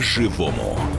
по-живому. 0.00 0.89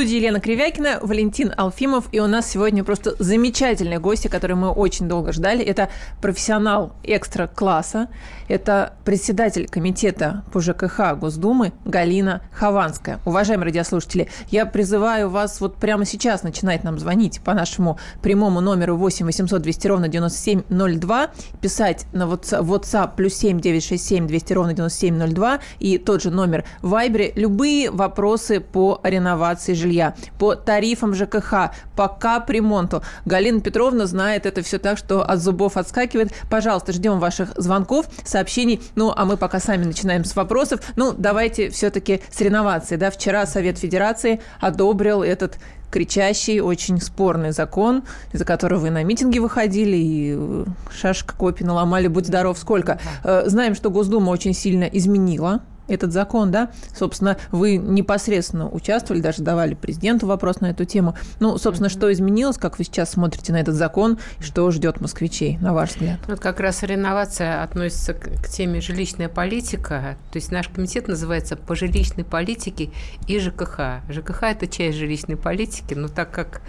Студии 0.00 0.16
Елена 0.16 0.40
Кривякина, 0.40 0.98
Валентин 1.02 1.52
Алфимов, 1.58 2.06
и 2.10 2.20
у 2.20 2.26
нас 2.26 2.48
сегодня 2.48 2.82
просто 2.82 3.16
замечательные 3.18 3.98
гости, 3.98 4.28
которые 4.28 4.56
мы 4.56 4.70
очень 4.70 5.08
долго 5.08 5.30
ждали. 5.30 5.62
Это 5.62 5.90
профессионал 6.22 6.94
экстра-класса, 7.02 8.08
это 8.48 8.94
председатель 9.04 9.68
комитета 9.68 10.42
по 10.54 10.60
ЖКХ 10.62 11.18
Госдумы 11.18 11.74
Галина 11.84 12.40
Хованская. 12.50 13.20
Уважаемые 13.26 13.66
радиослушатели, 13.66 14.30
я 14.48 14.64
призываю 14.64 15.28
вас 15.28 15.60
вот 15.60 15.76
прямо 15.76 16.06
сейчас 16.06 16.44
начинать 16.44 16.82
нам 16.82 16.98
звонить 16.98 17.42
по 17.42 17.52
нашему 17.52 17.98
прямому 18.22 18.62
номеру 18.62 18.96
8 18.96 19.26
800 19.26 19.60
200 19.60 19.86
ровно 19.86 20.08
9702, 20.08 21.30
писать 21.60 22.06
на 22.14 22.22
WhatsApp, 22.22 23.16
плюс 23.16 23.34
7 23.34 23.60
967 23.60 24.26
200 24.26 24.52
ровно 24.54 24.72
9702 24.72 25.60
и 25.78 25.98
тот 25.98 26.22
же 26.22 26.30
номер 26.30 26.64
в 26.80 26.88
Вайбере. 26.88 27.34
Любые 27.36 27.90
вопросы 27.90 28.60
по 28.60 28.98
реновации 29.04 29.74
жилья, 29.90 30.14
по 30.38 30.54
тарифам 30.54 31.14
ЖКХ, 31.14 31.72
по 31.96 32.08
капремонту. 32.08 33.02
Галина 33.24 33.60
Петровна 33.60 34.06
знает 34.06 34.46
это 34.46 34.62
все 34.62 34.78
так, 34.78 34.96
что 34.98 35.22
от 35.22 35.40
зубов 35.40 35.76
отскакивает. 35.76 36.32
Пожалуйста, 36.48 36.92
ждем 36.92 37.18
ваших 37.18 37.50
звонков, 37.56 38.06
сообщений. 38.24 38.80
Ну, 38.94 39.12
а 39.14 39.24
мы 39.24 39.36
пока 39.36 39.58
сами 39.58 39.84
начинаем 39.84 40.24
с 40.24 40.36
вопросов. 40.36 40.80
Ну, 40.96 41.12
давайте 41.16 41.70
все-таки 41.70 42.22
с 42.30 42.40
реновацией. 42.40 42.98
Да? 42.98 43.10
Вчера 43.10 43.46
Совет 43.46 43.78
Федерации 43.78 44.40
одобрил 44.60 45.22
этот 45.22 45.58
кричащий, 45.90 46.60
очень 46.60 47.00
спорный 47.00 47.50
закон, 47.50 48.04
из-за 48.32 48.44
которого 48.44 48.78
вы 48.78 48.90
на 48.90 49.02
митинги 49.02 49.40
выходили 49.40 49.96
и 49.96 50.36
э, 50.38 50.64
шашка 50.92 51.34
копий 51.36 51.64
наломали, 51.64 52.06
будь 52.06 52.26
здоров, 52.26 52.58
сколько. 52.58 53.00
Э, 53.24 53.42
знаем, 53.46 53.74
что 53.74 53.90
Госдума 53.90 54.30
очень 54.30 54.54
сильно 54.54 54.84
изменила 54.84 55.62
этот 55.90 56.12
закон, 56.12 56.50
да, 56.50 56.70
собственно, 56.96 57.36
вы 57.50 57.76
непосредственно 57.76 58.68
участвовали, 58.68 59.20
даже 59.20 59.42
давали 59.42 59.74
президенту 59.74 60.26
вопрос 60.26 60.60
на 60.60 60.70
эту 60.70 60.84
тему. 60.84 61.14
Ну, 61.40 61.58
собственно, 61.58 61.88
mm-hmm. 61.88 61.92
что 61.92 62.12
изменилось, 62.12 62.56
как 62.56 62.78
вы 62.78 62.84
сейчас 62.84 63.10
смотрите 63.10 63.52
на 63.52 63.60
этот 63.60 63.74
закон, 63.74 64.18
что 64.40 64.70
ждет 64.70 65.00
москвичей, 65.00 65.58
на 65.58 65.74
ваш 65.74 65.90
взгляд? 65.90 66.20
Вот 66.28 66.40
как 66.40 66.60
раз 66.60 66.82
реновация 66.82 67.62
относится 67.62 68.14
к, 68.14 68.42
к 68.42 68.48
теме 68.48 68.80
жилищная 68.80 69.28
политика, 69.28 70.16
то 70.32 70.36
есть 70.36 70.52
наш 70.52 70.68
комитет 70.68 71.08
называется 71.08 71.56
по 71.56 71.74
жилищной 71.74 72.24
политике 72.24 72.90
и 73.26 73.38
ЖКХ. 73.38 74.02
ЖКХ– 74.08 74.42
это 74.44 74.66
часть 74.66 74.98
жилищной 74.98 75.36
политики, 75.36 75.94
но 75.94 76.08
так 76.08 76.30
как 76.30 76.62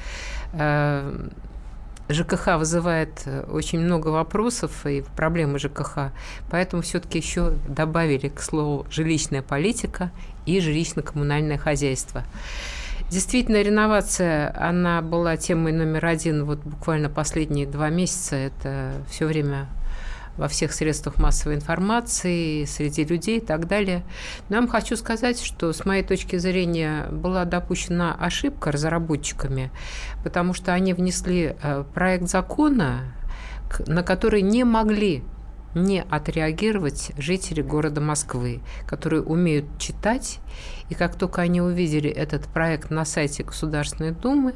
э, 0.54 1.30
ЖКХ 2.14 2.58
вызывает 2.58 3.22
э, 3.26 3.44
очень 3.52 3.80
много 3.80 4.10
вопросов 4.10 4.86
и 4.86 5.04
проблемы 5.16 5.60
ЖКХ, 5.60 6.12
поэтому 6.50 6.82
все-таки 6.82 7.20
еще 7.20 7.54
добавили 7.68 8.30
к 8.30 8.42
слову 8.42 8.86
жилищная 8.90 9.42
политика 9.42 10.12
и 10.46 10.60
жилищно-коммунальное 10.60 11.58
хозяйство. 11.58 12.24
Действительно, 13.10 13.62
реновация, 13.62 14.56
она 14.58 15.02
была 15.02 15.36
темой 15.36 15.74
номер 15.74 16.06
один 16.06 16.46
вот 16.46 16.60
буквально 16.60 17.10
последние 17.10 17.68
два 17.68 17.90
месяца. 17.90 18.38
Это 18.38 18.94
все 19.10 19.26
время 19.26 19.68
во 20.38 20.48
всех 20.48 20.74
средствах 20.74 21.18
массовой 21.18 21.56
информации, 21.56 22.66
среди 22.66 23.04
людей 23.04 23.38
и 23.38 23.46
так 23.46 23.68
далее. 23.68 24.04
Но 24.50 24.56
я 24.56 24.62
вам 24.62 24.70
хочу 24.70 24.96
сказать, 24.96 25.42
что 25.42 25.74
с 25.74 25.86
моей 25.86 26.04
точки 26.04 26.38
зрения 26.38 27.08
была 27.12 27.46
допущена 27.46 28.16
ошибка 28.20 28.72
разработчиками, 28.72 29.72
потому 30.24 30.54
что 30.54 30.74
они 30.74 30.94
внесли 30.94 31.56
э, 31.62 31.84
проект 31.94 32.30
закона, 32.30 33.14
на 33.88 34.04
который 34.04 34.42
не 34.42 34.64
могли 34.64 35.24
не 35.74 36.02
отреагировать 36.02 37.12
жители 37.18 37.62
города 37.62 38.02
Москвы, 38.02 38.62
которые 38.86 39.22
умеют 39.22 39.66
читать, 39.80 40.40
и 40.90 40.96
как 40.96 41.16
только 41.16 41.42
они 41.42 41.62
увидели 41.62 42.10
этот 42.10 42.46
проект 42.48 42.90
на 42.90 43.06
сайте 43.06 43.44
Государственной 43.44 44.12
Думы, 44.12 44.54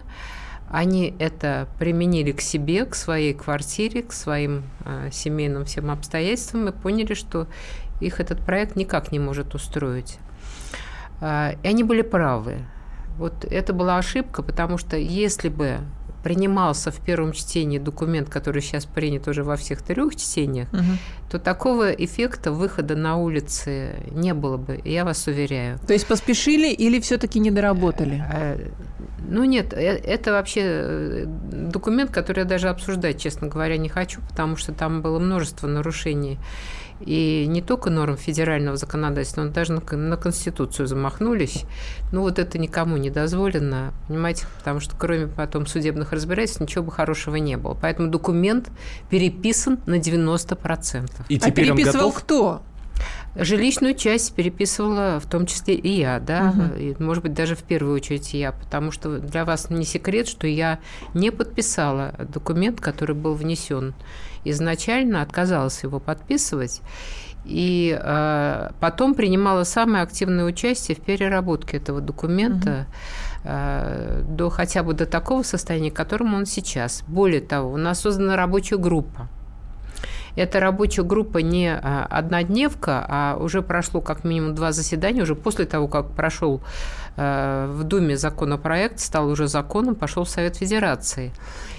они 0.69 1.13
это 1.19 1.67
применили 1.79 2.31
к 2.31 2.41
себе, 2.41 2.85
к 2.85 2.95
своей 2.95 3.33
квартире, 3.33 4.03
к 4.03 4.11
своим 4.11 4.63
э, 4.83 5.09
семейным 5.11 5.65
всем 5.65 5.91
обстоятельствам 5.91 6.67
и 6.67 6.71
поняли, 6.71 7.13
что 7.13 7.47
их 8.01 8.19
этот 8.19 8.39
проект 8.39 8.75
никак 8.75 9.11
не 9.11 9.19
может 9.19 9.53
устроить. 9.53 10.17
Э, 11.21 11.53
и 11.61 11.67
они 11.67 11.83
были 11.83 12.01
правы. 12.01 12.65
Вот 13.17 13.45
это 13.45 13.73
была 13.73 13.97
ошибка, 13.97 14.43
потому 14.43 14.77
что 14.77 14.97
если 14.97 15.49
бы 15.49 15.79
принимался 16.25 16.89
в 16.89 16.99
первом 17.01 17.33
чтении 17.33 17.77
документ, 17.77 18.29
который 18.29 18.59
сейчас 18.63 18.85
принят 18.85 19.27
уже 19.27 19.43
во 19.43 19.55
всех 19.57 19.83
трех 19.83 20.15
чтениях, 20.15 20.67
угу. 20.73 20.81
то 21.29 21.37
такого 21.37 21.91
эффекта 21.91 22.51
выхода 22.51 22.95
на 22.95 23.17
улицы 23.17 23.91
не 24.09 24.33
было 24.33 24.57
бы, 24.57 24.81
я 24.83 25.05
вас 25.05 25.27
уверяю. 25.27 25.77
То 25.85 25.93
есть 25.93 26.07
поспешили 26.07 26.73
или 26.73 26.99
все-таки 26.99 27.37
не 27.39 27.51
доработали? 27.51 28.23
Э, 28.33 28.69
ну 29.29 29.43
нет, 29.43 29.71
э, 29.73 29.77
это 29.77 30.31
вообще 30.31 30.61
э, 30.63 31.23
документ, 31.27 32.09
который 32.09 32.39
я 32.39 32.45
даже 32.45 32.69
обсуждать, 32.69 33.21
честно 33.21 33.47
говоря, 33.47 33.77
не 33.77 33.89
хочу, 33.89 34.19
потому 34.27 34.57
что 34.57 34.73
там 34.73 35.03
было 35.03 35.19
множество 35.19 35.67
нарушений 35.67 36.39
и 37.01 37.45
не 37.47 37.61
только 37.61 37.89
норм 37.89 38.17
федерального 38.17 38.77
законодательства, 38.77 39.43
но 39.43 39.51
даже 39.51 39.73
на, 39.73 39.81
на 39.97 40.17
Конституцию 40.17 40.87
замахнулись. 40.87 41.65
Ну, 42.11 42.21
вот 42.21 42.39
это 42.39 42.57
никому 42.57 42.97
не 42.97 43.09
дозволено, 43.09 43.93
понимаете, 44.07 44.45
потому 44.57 44.79
что 44.79 44.95
кроме 44.97 45.27
потом 45.27 45.65
судебных 45.67 46.11
разбирательств 46.13 46.61
ничего 46.61 46.83
бы 46.83 46.91
хорошего 46.91 47.35
не 47.35 47.57
было. 47.57 47.73
Поэтому 47.79 48.09
документ 48.09 48.69
переписан 49.09 49.79
на 49.85 49.95
90%. 49.95 51.09
И 51.29 51.39
теперь 51.39 51.71
а 51.71 51.75
переписывал 51.75 52.09
готов? 52.09 52.23
кто? 52.23 52.61
Жилищную 53.35 53.95
часть 53.95 54.33
переписывала 54.33 55.19
в 55.19 55.25
том 55.25 55.45
числе 55.45 55.75
и 55.75 55.89
я, 55.99 56.19
да, 56.19 56.53
угу. 56.55 56.79
и, 56.79 56.95
может 57.03 57.23
быть, 57.23 57.33
даже 57.33 57.55
в 57.55 57.63
первую 57.63 57.95
очередь 57.95 58.33
я, 58.33 58.53
потому 58.53 58.91
что 58.91 59.19
для 59.19 59.43
вас 59.43 59.69
не 59.69 59.83
секрет, 59.83 60.27
что 60.27 60.47
я 60.47 60.79
не 61.13 61.31
подписала 61.31 62.15
документ, 62.33 62.79
который 62.79 63.15
был 63.15 63.33
внесен 63.33 63.93
изначально, 64.45 65.21
отказалась 65.21 65.83
его 65.83 65.99
подписывать, 65.99 66.81
и 67.43 67.97
э, 68.01 68.69
потом 68.79 69.13
принимала 69.13 69.63
самое 69.65 70.03
активное 70.03 70.45
участие 70.45 70.95
в 70.95 71.01
переработке 71.01 71.77
этого 71.77 72.01
документа 72.01 72.87
угу. 72.87 73.49
э, 73.49 74.23
до 74.27 74.49
хотя 74.49 74.81
бы 74.81 74.93
до 74.93 75.05
такого 75.05 75.43
состояния, 75.43 75.91
к 75.91 75.95
которому 75.95 76.37
он 76.37 76.45
сейчас. 76.45 77.03
Более 77.07 77.41
того, 77.41 77.71
у 77.71 77.77
нас 77.77 77.99
создана 77.99 78.35
рабочая 78.35 78.77
группа 78.77 79.27
эта 80.35 80.59
рабочая 80.59 81.03
группа 81.03 81.39
не 81.39 81.71
а, 81.71 82.05
однодневка, 82.09 83.05
а 83.07 83.37
уже 83.39 83.61
прошло 83.61 84.01
как 84.01 84.23
минимум 84.23 84.55
два 84.55 84.71
заседания, 84.71 85.21
уже 85.21 85.35
после 85.35 85.65
того, 85.65 85.87
как 85.87 86.11
прошел 86.11 86.61
в 87.17 87.83
Думе 87.83 88.17
законопроект, 88.17 88.99
стал 88.99 89.29
уже 89.29 89.47
законом, 89.47 89.95
пошел 89.95 90.25
в 90.25 90.29
Совет 90.29 90.57
Федерации. 90.57 91.31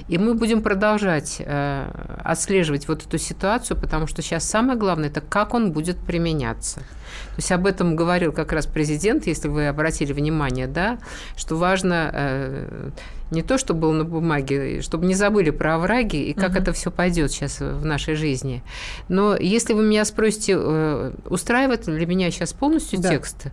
И 0.09 0.19
мы 0.19 0.35
будем 0.35 0.63
продолжать 0.63 1.37
э, 1.41 1.91
отслеживать 2.25 2.89
вот 2.89 3.05
эту 3.05 3.19
ситуацию, 3.19 3.77
потому 3.77 4.07
что 4.07 4.23
сейчас 4.23 4.49
самое 4.49 4.79
главное– 4.79 5.09
это 5.11 5.21
как 5.21 5.53
он 5.53 5.73
будет 5.73 5.99
применяться. 5.99 6.81
То 6.81 7.37
есть 7.39 7.53
об 7.53 7.67
этом 7.67 7.97
говорил 7.97 8.33
как 8.33 8.53
раз 8.53 8.67
президент, 8.67 9.27
если 9.27 9.49
вы 9.49 9.69
обратили 9.69 10.13
внимание, 10.13 10.67
да, 10.67 10.99
что 11.37 11.57
важно 11.57 12.11
э, 12.13 12.91
не 13.31 13.43
то, 13.43 13.59
что 13.59 13.75
было 13.75 13.93
на 13.93 14.05
бумаге, 14.05 14.81
чтобы 14.81 15.07
не 15.07 15.15
забыли 15.15 15.51
про 15.51 15.75
овраги 15.75 16.17
и 16.17 16.33
как 16.33 16.51
угу. 16.51 16.59
это 16.59 16.73
все 16.73 16.91
пойдет 16.91 17.33
сейчас 17.33 17.61
в 17.61 17.85
нашей 17.85 18.15
жизни. 18.15 18.63
Но 19.09 19.37
если 19.37 19.73
вы 19.73 19.85
меня 19.85 20.05
спросите, 20.05 20.57
э, 20.57 21.13
устраивает 21.27 21.87
ли 21.89 22.07
меня 22.07 22.31
сейчас 22.31 22.53
полностью 22.53 23.01
да. 23.01 23.11
текст, 23.11 23.49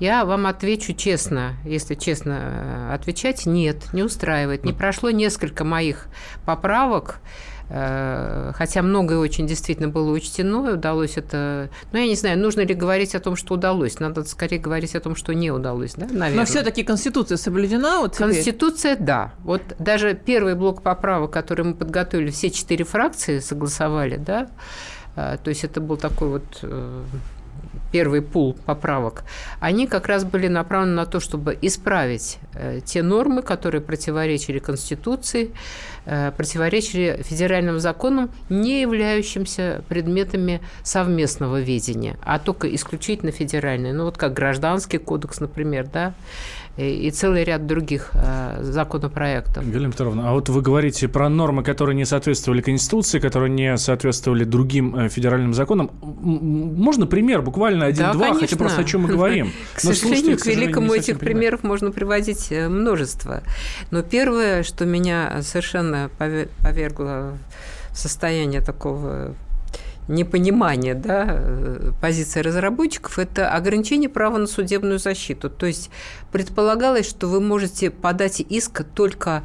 я 0.00 0.24
вам 0.24 0.46
отвечу 0.46 0.92
честно, 0.94 1.54
если 1.64 1.94
честно 1.94 2.38
э, 2.40 2.94
отвечать, 2.94 3.46
нет, 3.46 3.92
не 3.92 4.02
устраивает. 4.02 4.64
Не 4.64 4.72
прошло 4.72 5.10
несколько 5.10 5.64
моих 5.64 6.06
поправок, 6.44 7.20
Э, 7.72 8.50
хотя 8.54 8.82
многое 8.82 9.18
очень 9.18 9.46
действительно 9.46 9.88
было 9.88 10.10
учтено, 10.10 10.72
удалось 10.74 11.16
это... 11.16 11.70
Ну, 11.92 11.98
я 12.00 12.06
не 12.06 12.16
знаю, 12.16 12.38
нужно 12.38 12.62
ли 12.62 12.74
говорить 12.74 13.14
о 13.14 13.20
том, 13.20 13.36
что 13.36 13.54
удалось. 13.54 14.00
Надо 14.00 14.24
скорее 14.24 14.58
говорить 14.58 14.96
о 14.96 15.00
том, 15.00 15.14
что 15.14 15.32
не 15.32 15.52
удалось, 15.52 15.94
да, 15.94 16.06
наверное. 16.06 16.34
Но 16.40 16.44
все 16.44 16.62
таки 16.62 16.82
Конституция 16.82 17.36
соблюдена 17.36 18.00
вот 18.00 18.14
теперь? 18.14 18.32
Конституция, 18.32 18.96
да. 18.96 19.34
Вот 19.44 19.62
даже 19.78 20.14
первый 20.14 20.56
блок 20.56 20.82
поправок, 20.82 21.30
который 21.30 21.64
мы 21.64 21.74
подготовили, 21.74 22.30
все 22.30 22.50
четыре 22.50 22.84
фракции 22.84 23.38
согласовали, 23.38 24.16
да, 24.16 24.48
э, 25.14 25.38
то 25.42 25.48
есть 25.48 25.62
это 25.62 25.80
был 25.80 25.96
такой 25.96 26.28
вот 26.28 26.64
первый 27.92 28.22
пул 28.22 28.56
поправок, 28.66 29.24
они 29.60 29.86
как 29.86 30.06
раз 30.06 30.24
были 30.24 30.48
направлены 30.48 30.96
на 30.96 31.06
то, 31.06 31.20
чтобы 31.20 31.56
исправить 31.62 32.38
э, 32.54 32.80
те 32.84 33.02
нормы, 33.02 33.42
которые 33.42 33.80
противоречили 33.80 34.58
Конституции, 34.58 35.50
э, 36.06 36.32
противоречили 36.36 37.22
федеральным 37.22 37.80
законам, 37.80 38.30
не 38.48 38.80
являющимся 38.80 39.82
предметами 39.88 40.60
совместного 40.82 41.60
ведения, 41.60 42.16
а 42.22 42.38
только 42.38 42.72
исключительно 42.74 43.32
федеральные. 43.32 43.92
Ну 43.92 44.04
вот 44.04 44.16
как 44.16 44.32
гражданский 44.32 44.98
кодекс, 44.98 45.40
например, 45.40 45.88
да, 45.92 46.14
и 46.80 47.10
целый 47.10 47.44
ряд 47.44 47.66
других 47.66 48.10
э, 48.14 48.58
законопроектов. 48.62 49.68
Галина 49.70 49.92
Петровна, 49.92 50.30
а 50.30 50.32
вот 50.32 50.48
вы 50.48 50.62
говорите 50.62 51.08
про 51.08 51.28
нормы, 51.28 51.62
которые 51.62 51.96
не 51.96 52.04
соответствовали 52.04 52.60
Конституции, 52.60 53.18
которые 53.18 53.50
не 53.50 53.76
соответствовали 53.76 54.44
другим 54.44 54.96
э, 54.96 55.08
федеральным 55.08 55.54
законам. 55.54 55.90
Можно 56.00 57.06
пример, 57.06 57.42
буквально 57.42 57.86
один-два, 57.86 58.30
да, 58.30 58.34
хотя 58.34 58.56
просто 58.56 58.82
о 58.82 58.84
чем 58.84 59.02
мы 59.02 59.08
говорим. 59.08 59.52
К 59.74 59.80
сожалению, 59.80 60.38
к 60.38 60.46
великому 60.46 60.94
этих 60.94 61.18
примеров 61.18 61.62
можно 61.62 61.90
приводить 61.90 62.50
э, 62.50 62.68
множество. 62.68 63.42
Но 63.90 64.02
первое, 64.02 64.62
что 64.62 64.86
меня 64.86 65.42
совершенно 65.42 66.10
повергло 66.18 67.38
в 67.90 67.98
состояние 67.98 68.60
такого 68.60 69.34
непонимание 70.10 70.94
да, 70.94 71.26
э, 71.28 71.92
позиции 72.00 72.40
разработчиков– 72.40 73.18
это 73.18 73.50
ограничение 73.50 74.08
права 74.08 74.38
на 74.38 74.46
судебную 74.46 74.98
защиту. 74.98 75.48
То 75.48 75.66
есть 75.66 75.90
предполагалось, 76.32 77.08
что 77.08 77.28
вы 77.28 77.40
можете 77.40 77.90
подать 77.90 78.40
иск 78.40 78.84
только 78.94 79.42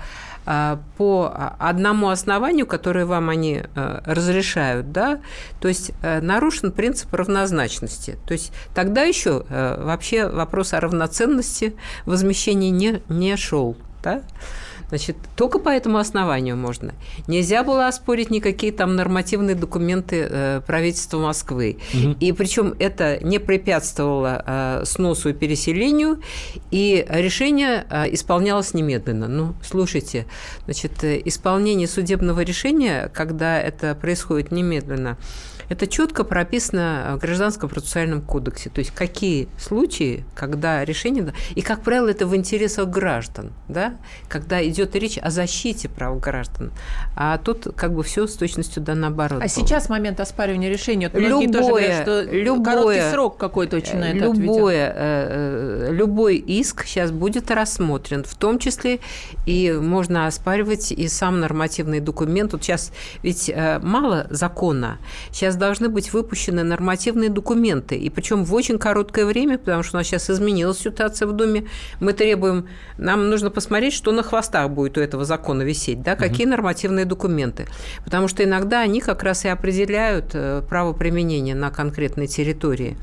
а, 0.48 0.80
по 0.98 1.34
одному 1.60 2.10
основанию, 2.10 2.68
которое 2.68 3.06
вам 3.06 3.30
они 3.30 3.64
э, 3.64 4.02
разрешают, 4.06 4.92
да, 4.92 5.20
то 5.60 5.68
есть 5.68 5.92
э, 6.02 6.22
нарушен 6.22 6.72
принцип 6.72 7.14
равнозначности. 7.14 8.18
То 8.28 8.34
есть 8.34 8.52
тогда 8.74 9.04
еще 9.04 9.46
вообще 9.50 10.28
вопрос 10.28 10.74
о 10.74 10.80
равноценности 10.80 11.76
возмещения 12.06 12.70
не, 12.70 13.02
не 13.10 13.36
шел, 13.38 13.76
да. 14.04 14.22
Значит, 14.90 15.18
только 15.36 15.60
по 15.60 15.70
этому 15.70 15.98
основанию 15.98 16.56
можно. 16.56 16.94
Нельзя 17.28 17.64
было 17.64 17.88
оспорить 17.88 18.30
никакие 18.30 18.72
там 18.72 18.96
нормативные 18.96 19.56
документы 19.56 20.28
э, 20.30 20.62
правительства 20.66 21.20
Москвы. 21.20 21.78
Угу. 21.94 22.18
И 22.20 22.32
причем 22.32 22.76
это 22.80 23.24
не 23.24 23.40
препятствовало 23.40 24.44
э, 24.46 24.84
сносу 24.86 25.30
и 25.30 25.34
переселению, 25.34 26.22
и 26.72 27.06
решение 27.10 27.86
э, 27.90 28.14
исполнялось 28.14 28.74
немедленно. 28.74 29.28
Ну, 29.28 29.56
слушайте, 29.64 30.26
значит, 30.66 31.04
исполнение 31.04 31.88
судебного 31.88 32.42
решения, 32.42 33.10
когда 33.14 33.60
это 33.60 33.96
происходит 33.96 34.52
немедленно, 34.52 35.18
это 35.70 35.88
четко 35.88 36.24
прописано 36.24 37.14
в 37.18 37.20
Гражданском 37.20 37.70
процессуальном 37.70 38.22
кодексе. 38.22 38.70
То 38.70 38.80
есть 38.80 38.92
какие 38.92 39.48
случаи, 39.58 40.24
когда 40.34 40.84
решение... 40.86 41.34
И, 41.56 41.62
как 41.62 41.82
правило, 41.82 42.10
это 42.10 42.28
в 42.28 42.36
интересах 42.36 42.90
граждан, 42.90 43.52
да? 43.68 43.96
когда 44.28 44.66
идет 44.66 44.96
речь 44.96 45.18
о 45.18 45.30
защите 45.30 45.90
прав 45.90 46.20
граждан. 46.20 46.72
А 47.16 47.38
тут 47.38 47.68
как 47.76 47.94
бы 47.94 48.04
все 48.04 48.28
с 48.28 48.36
точностью 48.36 48.84
да 48.84 48.96
наоборот. 48.96 49.40
А 49.40 49.46
было. 49.46 49.48
сейчас 49.48 49.90
момент 49.90 50.20
оспаривания 50.20 50.70
решения? 50.70 51.10
Вот 51.12 51.22
любое, 51.22 51.52
тоже 51.52 51.70
говорят, 51.70 52.02
что 52.02 52.22
любое, 52.22 52.64
короткий 52.64 53.12
срок 53.12 53.38
какой-то 53.38 53.78
очень 53.78 53.98
на 53.98 54.12
это 54.12 54.26
любое, 54.26 54.94
э, 54.96 55.90
любой 55.92 56.38
иск 56.38 56.86
сейчас 56.86 57.12
будет 57.12 57.52
рассмотрен, 57.52 58.24
в 58.24 58.36
том 58.36 58.60
числе 58.60 59.00
и 59.46 59.72
можно 59.72 60.28
оспаривать 60.28 60.92
и 60.92 61.08
сам 61.08 61.40
нормативный 61.40 62.00
документ. 62.00 62.54
Вот 62.54 62.64
сейчас 62.64 62.92
ведь 63.24 63.50
э, 63.50 63.80
мало 63.80 64.28
закона. 64.30 64.98
Сейчас 65.32 65.55
сейчас 65.56 65.58
должны 65.58 65.90
быть 65.90 66.14
выпущены 66.14 66.64
нормативные 66.64 67.30
документы, 67.30 67.96
и 67.96 68.10
причем 68.10 68.44
в 68.44 68.54
очень 68.54 68.78
короткое 68.78 69.26
время, 69.26 69.58
потому 69.58 69.84
что 69.84 69.98
у 69.98 70.00
нас 70.00 70.08
сейчас 70.08 70.30
изменилась 70.30 70.80
ситуация 70.80 71.28
в 71.28 71.34
Доме, 71.34 71.66
мы 72.00 72.14
требуем, 72.14 72.68
нам 72.98 73.30
нужно 73.30 73.50
посмотреть, 73.50 73.94
что 73.94 74.12
на 74.12 74.24
хвостах 74.24 74.70
будет 74.70 74.98
у 74.98 75.02
этого 75.02 75.26
закона 75.26 75.64
висеть, 75.64 76.02
да, 76.02 76.16
какие 76.16 76.46
угу. 76.46 76.52
нормативные 76.52 77.06
документы, 77.06 77.68
потому 78.04 78.28
что 78.28 78.44
иногда 78.44 78.82
они 78.82 79.02
как 79.02 79.24
раз 79.24 79.46
и 79.46 79.48
определяют 79.48 80.32
э, 80.34 80.62
право 80.68 80.94
применения 80.94 81.56
на 81.56 81.72
конкретной 81.72 82.28
территории. 82.28 82.98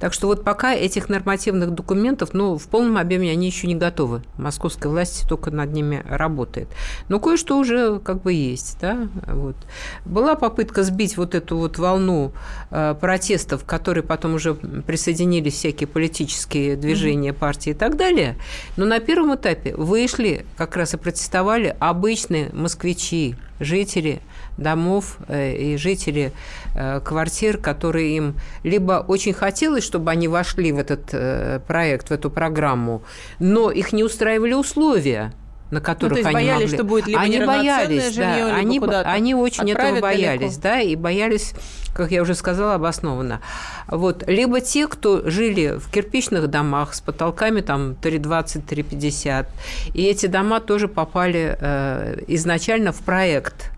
Так 0.00 0.12
что 0.12 0.28
вот 0.28 0.44
пока 0.44 0.74
этих 0.74 1.08
нормативных 1.08 1.70
документов, 1.70 2.30
ну, 2.32 2.56
в 2.56 2.68
полном 2.68 2.98
объеме 2.98 3.30
они 3.30 3.46
еще 3.46 3.66
не 3.66 3.74
готовы. 3.74 4.22
Московская 4.36 4.88
власть 4.88 5.28
только 5.28 5.50
над 5.50 5.72
ними 5.72 6.04
работает. 6.08 6.68
Но 7.08 7.18
кое-что 7.20 7.58
уже 7.58 7.98
как 7.98 8.22
бы 8.22 8.32
есть, 8.32 8.78
да, 8.80 9.08
вот. 9.26 9.56
Была 10.04 10.34
попытка 10.34 10.82
сбить 10.82 11.16
вот 11.16 11.34
эту 11.34 11.58
вот 11.58 11.78
волну 11.88 12.32
э, 12.70 12.94
протестов, 13.00 13.64
к 13.64 13.66
которой 13.66 14.02
потом 14.02 14.34
уже 14.34 14.54
присоединились 14.54 15.54
всякие 15.54 15.86
политические 15.86 16.76
движения, 16.76 17.32
партии 17.32 17.70
и 17.70 17.74
так 17.74 17.96
далее. 17.96 18.36
Но 18.76 18.84
на 18.84 19.00
первом 19.00 19.34
этапе 19.34 19.74
вышли 19.74 20.44
как 20.56 20.76
раз 20.76 20.94
и 20.94 20.96
протестовали 20.96 21.74
обычные 21.78 22.50
москвичи, 22.52 23.36
жители 23.60 24.20
домов 24.56 25.18
э, 25.28 25.56
и 25.56 25.76
жители 25.76 26.32
э, 26.74 27.00
квартир, 27.00 27.58
которые 27.58 28.16
им 28.16 28.34
либо 28.64 29.04
очень 29.06 29.32
хотелось, 29.32 29.84
чтобы 29.84 30.10
они 30.10 30.28
вошли 30.28 30.72
в 30.72 30.78
этот 30.78 31.64
проект, 31.66 32.08
в 32.08 32.12
эту 32.12 32.30
программу, 32.30 33.02
но 33.38 33.70
их 33.70 33.92
не 33.92 34.04
устраивали 34.04 34.54
условия 34.54 35.32
на 35.70 35.80
которых 35.80 36.16
ну, 36.18 36.22
то 36.22 36.28
есть 36.28 36.34
они 36.34 36.34
боялись, 36.34 36.62
могли... 36.62 36.76
что 36.76 36.84
будет 36.84 37.06
либо 37.06 37.20
они 37.20 37.40
боялись, 37.40 38.14
жилье, 38.14 38.46
да, 38.46 38.60
либо 38.60 39.00
они, 39.00 39.06
они 39.06 39.34
очень 39.34 39.70
этого 39.70 40.00
боялись, 40.00 40.56
далеко. 40.56 40.62
да, 40.62 40.80
и 40.80 40.96
боялись, 40.96 41.54
как 41.94 42.10
я 42.10 42.22
уже 42.22 42.34
сказала, 42.34 42.74
обоснованно. 42.74 43.40
Вот, 43.86 44.26
либо 44.26 44.60
те, 44.60 44.86
кто 44.88 45.28
жили 45.28 45.78
в 45.78 45.90
кирпичных 45.90 46.48
домах 46.48 46.94
с 46.94 47.00
потолками 47.00 47.60
там 47.60 47.96
3,20-3,50, 48.00 49.46
и 49.94 50.04
эти 50.04 50.26
дома 50.26 50.60
тоже 50.60 50.88
попали 50.88 51.56
э, 51.60 52.22
изначально 52.28 52.92
в 52.92 53.00
проект 53.00 53.72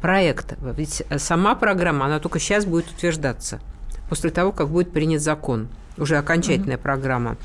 проект. 0.00 0.54
Ведь 0.60 1.02
сама 1.16 1.54
программа, 1.54 2.06
она 2.06 2.18
только 2.18 2.38
сейчас 2.38 2.64
будет 2.64 2.90
утверждаться, 2.90 3.60
после 4.08 4.30
того, 4.30 4.52
как 4.52 4.68
будет 4.68 4.92
принят 4.92 5.22
закон, 5.22 5.68
уже 5.98 6.16
окончательная 6.16 6.76
mm-hmm. 6.76 6.82
программа. 6.82 7.36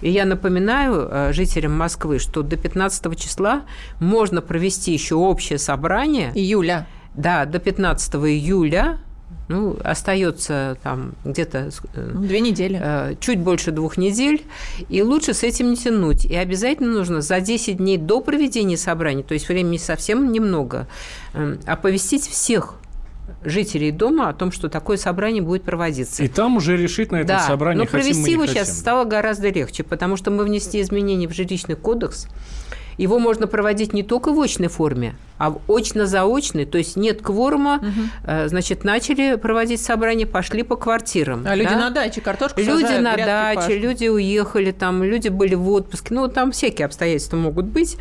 И 0.00 0.10
я 0.10 0.24
напоминаю 0.24 1.08
э, 1.10 1.32
жителям 1.32 1.76
Москвы, 1.76 2.18
что 2.18 2.42
до 2.42 2.56
15 2.56 3.18
числа 3.18 3.62
можно 4.00 4.40
провести 4.40 4.92
еще 4.92 5.14
общее 5.14 5.58
собрание. 5.58 6.32
Июля. 6.34 6.86
Да, 7.14 7.44
до 7.44 7.58
15 7.58 8.14
июля 8.14 8.98
ну, 9.48 9.76
остается 9.84 10.78
там 10.82 11.12
где-то... 11.24 11.70
Э, 11.94 12.10
ну, 12.14 12.20
две 12.22 12.40
недели. 12.40 12.80
Э, 12.82 13.14
чуть 13.20 13.38
больше 13.38 13.70
двух 13.70 13.96
недель. 13.96 14.42
И 14.88 15.02
лучше 15.02 15.34
с 15.34 15.42
этим 15.42 15.70
не 15.70 15.76
тянуть. 15.76 16.24
И 16.24 16.34
обязательно 16.34 16.92
нужно 16.92 17.20
за 17.20 17.40
10 17.40 17.76
дней 17.76 17.98
до 17.98 18.20
проведения 18.20 18.76
собрания, 18.76 19.22
то 19.22 19.34
есть 19.34 19.48
времени 19.48 19.76
совсем 19.76 20.32
немного, 20.32 20.86
э, 21.34 21.56
оповестить 21.66 22.26
всех 22.26 22.74
жителей 23.44 23.90
дома 23.90 24.28
о 24.28 24.32
том, 24.32 24.52
что 24.52 24.68
такое 24.68 24.96
собрание 24.96 25.42
будет 25.42 25.62
проводиться. 25.62 26.22
И 26.22 26.28
там 26.28 26.56
уже 26.56 26.76
решить 26.76 27.12
на 27.12 27.16
этом 27.16 27.28
да, 27.36 27.40
собрании, 27.40 27.80
но 27.80 27.86
провести 27.86 28.30
его 28.30 28.42
хотим. 28.42 28.54
сейчас 28.54 28.78
стало 28.78 29.04
гораздо 29.04 29.50
легче, 29.50 29.82
потому 29.82 30.16
что 30.16 30.30
мы 30.30 30.44
внесли 30.44 30.80
изменения 30.80 31.28
в 31.28 31.32
жилищный 31.32 31.76
кодекс, 31.76 32.28
его 32.98 33.18
можно 33.18 33.46
проводить 33.46 33.92
не 33.92 34.02
только 34.02 34.32
в 34.32 34.40
очной 34.40 34.68
форме, 34.68 35.16
а 35.38 35.50
в 35.50 35.60
очно-заочной, 35.66 36.66
то 36.66 36.78
есть 36.78 36.96
нет 36.96 37.22
кворума, 37.22 37.78
угу. 37.78 38.48
значит, 38.48 38.84
начали 38.84 39.36
проводить 39.36 39.80
собрания, 39.80 40.26
пошли 40.26 40.62
по 40.62 40.76
квартирам. 40.76 41.40
А 41.40 41.50
да? 41.50 41.54
люди 41.54 41.72
на 41.72 41.90
даче, 41.90 42.20
картошку 42.20 42.60
Люди 42.60 42.82
сажают, 42.82 43.02
на 43.02 43.16
даче, 43.16 43.56
пашут. 43.56 43.76
люди 43.76 44.08
уехали, 44.08 44.72
там, 44.72 45.02
люди 45.02 45.28
были 45.28 45.54
в 45.54 45.68
отпуске, 45.70 46.14
ну, 46.14 46.28
там 46.28 46.52
всякие 46.52 46.86
обстоятельства 46.86 47.36
могут 47.36 47.66
быть. 47.66 47.96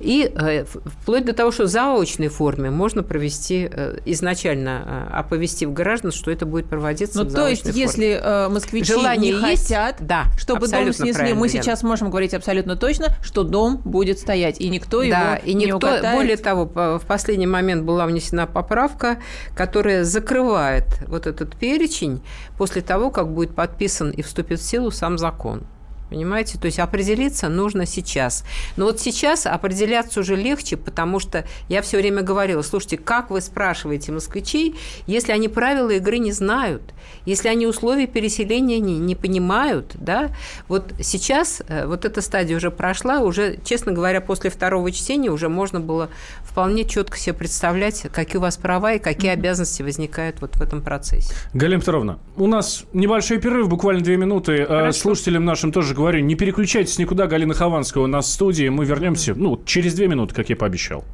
И 0.00 0.30
э, 0.34 0.64
вплоть 0.64 1.24
до 1.24 1.32
того, 1.32 1.50
что 1.50 1.64
в 1.64 1.68
заочной 1.68 2.28
форме 2.28 2.70
можно 2.70 3.02
провести, 3.02 3.68
э, 3.70 3.98
изначально 4.04 5.08
э, 5.10 5.18
оповестив 5.18 5.72
граждан, 5.72 6.12
что 6.12 6.30
это 6.30 6.44
будет 6.44 6.66
проводиться 6.66 7.22
ну, 7.22 7.28
в 7.28 7.32
то 7.32 7.48
есть, 7.48 7.62
форме. 7.62 7.80
если 7.80 8.48
москвичи 8.50 8.92
Желание 8.92 9.32
не 9.32 9.50
есть, 9.50 9.68
хотят, 9.68 9.96
да, 10.00 10.24
чтобы 10.38 10.68
дом 10.68 10.92
снесли, 10.92 11.32
мы 11.32 11.48
сейчас 11.48 11.82
можем 11.82 12.10
говорить 12.10 12.34
абсолютно 12.34 12.76
точно, 12.76 13.16
что 13.22 13.42
дом 13.42 13.78
будет 13.78 14.18
стоять, 14.18 14.60
и 14.60 14.68
никто 14.68 15.00
да, 15.00 15.36
его 15.36 15.46
и 15.46 15.54
никто, 15.54 15.66
не 15.66 15.72
укатает. 15.72 16.16
Более 16.16 16.36
того, 16.36 16.66
в 16.66 17.02
последний 17.06 17.46
момент 17.46 17.84
была 17.84 18.06
внесена 18.06 18.46
поправка, 18.46 19.18
которая 19.54 20.04
закрывает 20.04 20.84
вот 21.06 21.26
этот 21.26 21.56
перечень 21.56 22.22
после 22.58 22.82
того, 22.82 23.10
как 23.10 23.32
будет 23.32 23.54
подписан 23.54 24.10
и 24.10 24.22
вступит 24.22 24.60
в 24.60 24.62
силу 24.62 24.90
сам 24.90 25.18
закон. 25.18 25.66
Понимаете? 26.10 26.58
То 26.58 26.66
есть 26.66 26.78
определиться 26.78 27.48
нужно 27.48 27.86
сейчас. 27.86 28.44
Но 28.76 28.86
вот 28.86 29.00
сейчас 29.00 29.46
определяться 29.46 30.20
уже 30.20 30.36
легче, 30.36 30.76
потому 30.76 31.18
что 31.18 31.44
я 31.68 31.82
все 31.82 31.98
время 31.98 32.22
говорила, 32.22 32.62
слушайте, 32.62 32.96
как 32.96 33.30
вы 33.30 33.40
спрашиваете 33.40 34.12
москвичей, 34.12 34.76
если 35.06 35.32
они 35.32 35.48
правила 35.48 35.90
игры 35.90 36.18
не 36.18 36.32
знают, 36.32 36.82
если 37.24 37.48
они 37.48 37.66
условия 37.66 38.06
переселения 38.06 38.78
не, 38.78 38.98
не 38.98 39.14
понимают, 39.14 39.92
да? 39.94 40.30
Вот 40.68 40.94
сейчас 41.00 41.62
э, 41.68 41.86
вот 41.86 42.04
эта 42.04 42.20
стадия 42.20 42.56
уже 42.56 42.70
прошла, 42.70 43.20
уже, 43.20 43.58
честно 43.64 43.92
говоря, 43.92 44.20
после 44.20 44.50
второго 44.50 44.92
чтения 44.92 45.30
уже 45.30 45.48
можно 45.48 45.80
было 45.80 46.08
вполне 46.42 46.84
четко 46.84 47.18
себе 47.18 47.34
представлять, 47.34 48.06
какие 48.12 48.38
у 48.38 48.40
вас 48.40 48.56
права 48.56 48.94
и 48.94 48.98
какие 48.98 49.30
обязанности 49.32 49.82
возникают 49.82 50.40
вот 50.40 50.56
в 50.56 50.62
этом 50.62 50.82
процессе. 50.82 51.34
Галина 51.52 51.80
Петровна, 51.80 52.18
у 52.36 52.46
нас 52.46 52.84
небольшой 52.92 53.38
перерыв, 53.38 53.68
буквально 53.68 54.02
две 54.02 54.16
минуты. 54.16 54.52
Э, 54.58 54.66
Хорошо. 54.66 55.00
Слушателям 55.00 55.44
нашим 55.44 55.72
тоже 55.72 55.94
говорю, 55.96 56.20
не 56.20 56.36
переключайтесь 56.36 56.98
никуда, 56.98 57.26
Галина 57.26 57.54
Хованского 57.54 58.04
у 58.04 58.06
нас 58.06 58.26
в 58.26 58.30
студии. 58.30 58.68
Мы 58.68 58.84
вернемся, 58.84 59.34
ну, 59.34 59.60
через 59.64 59.94
две 59.94 60.06
минуты, 60.06 60.34
как 60.34 60.48
я 60.48 60.56
пообещал. 60.56 61.04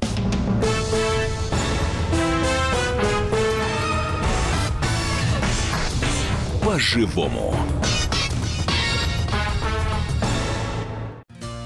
По-живому. 6.63 7.55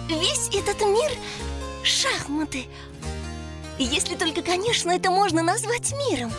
Весь 0.09 0.49
этот 0.49 0.79
мир– 0.81 1.11
шахматы. 1.83 2.65
Если 3.79 4.15
только, 4.15 4.41
конечно, 4.41 4.91
это 4.91 5.11
можно 5.11 5.43
назвать 5.43 5.93
миром. 6.09 6.31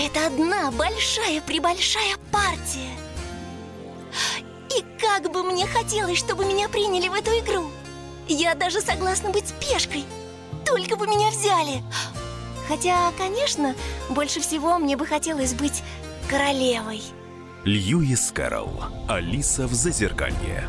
Это 0.00 0.26
одна 0.26 0.70
большая-пребольшая 0.70 2.16
партия– 2.30 2.90
как 5.16 5.32
бы 5.32 5.42
мне 5.42 5.66
хотелось, 5.66 6.18
чтобы 6.18 6.44
меня 6.44 6.68
приняли 6.68 7.08
в 7.08 7.14
эту 7.14 7.30
игру. 7.38 7.70
Я 8.28 8.54
даже 8.54 8.82
согласна 8.82 9.30
быть 9.30 9.50
пешкой. 9.54 10.04
Только 10.66 10.96
бы 10.96 11.06
меня 11.06 11.30
взяли. 11.30 11.82
Хотя, 12.68 13.10
конечно, 13.16 13.74
больше 14.10 14.40
всего 14.40 14.76
мне 14.76 14.94
бы 14.94 15.06
хотелось 15.06 15.54
быть 15.54 15.82
королевой. 16.28 17.00
Льюис 17.64 18.30
Кэрролл. 18.30 18.84
Алиса 19.08 19.66
в 19.66 19.72
Зазеркалье. 19.72 20.68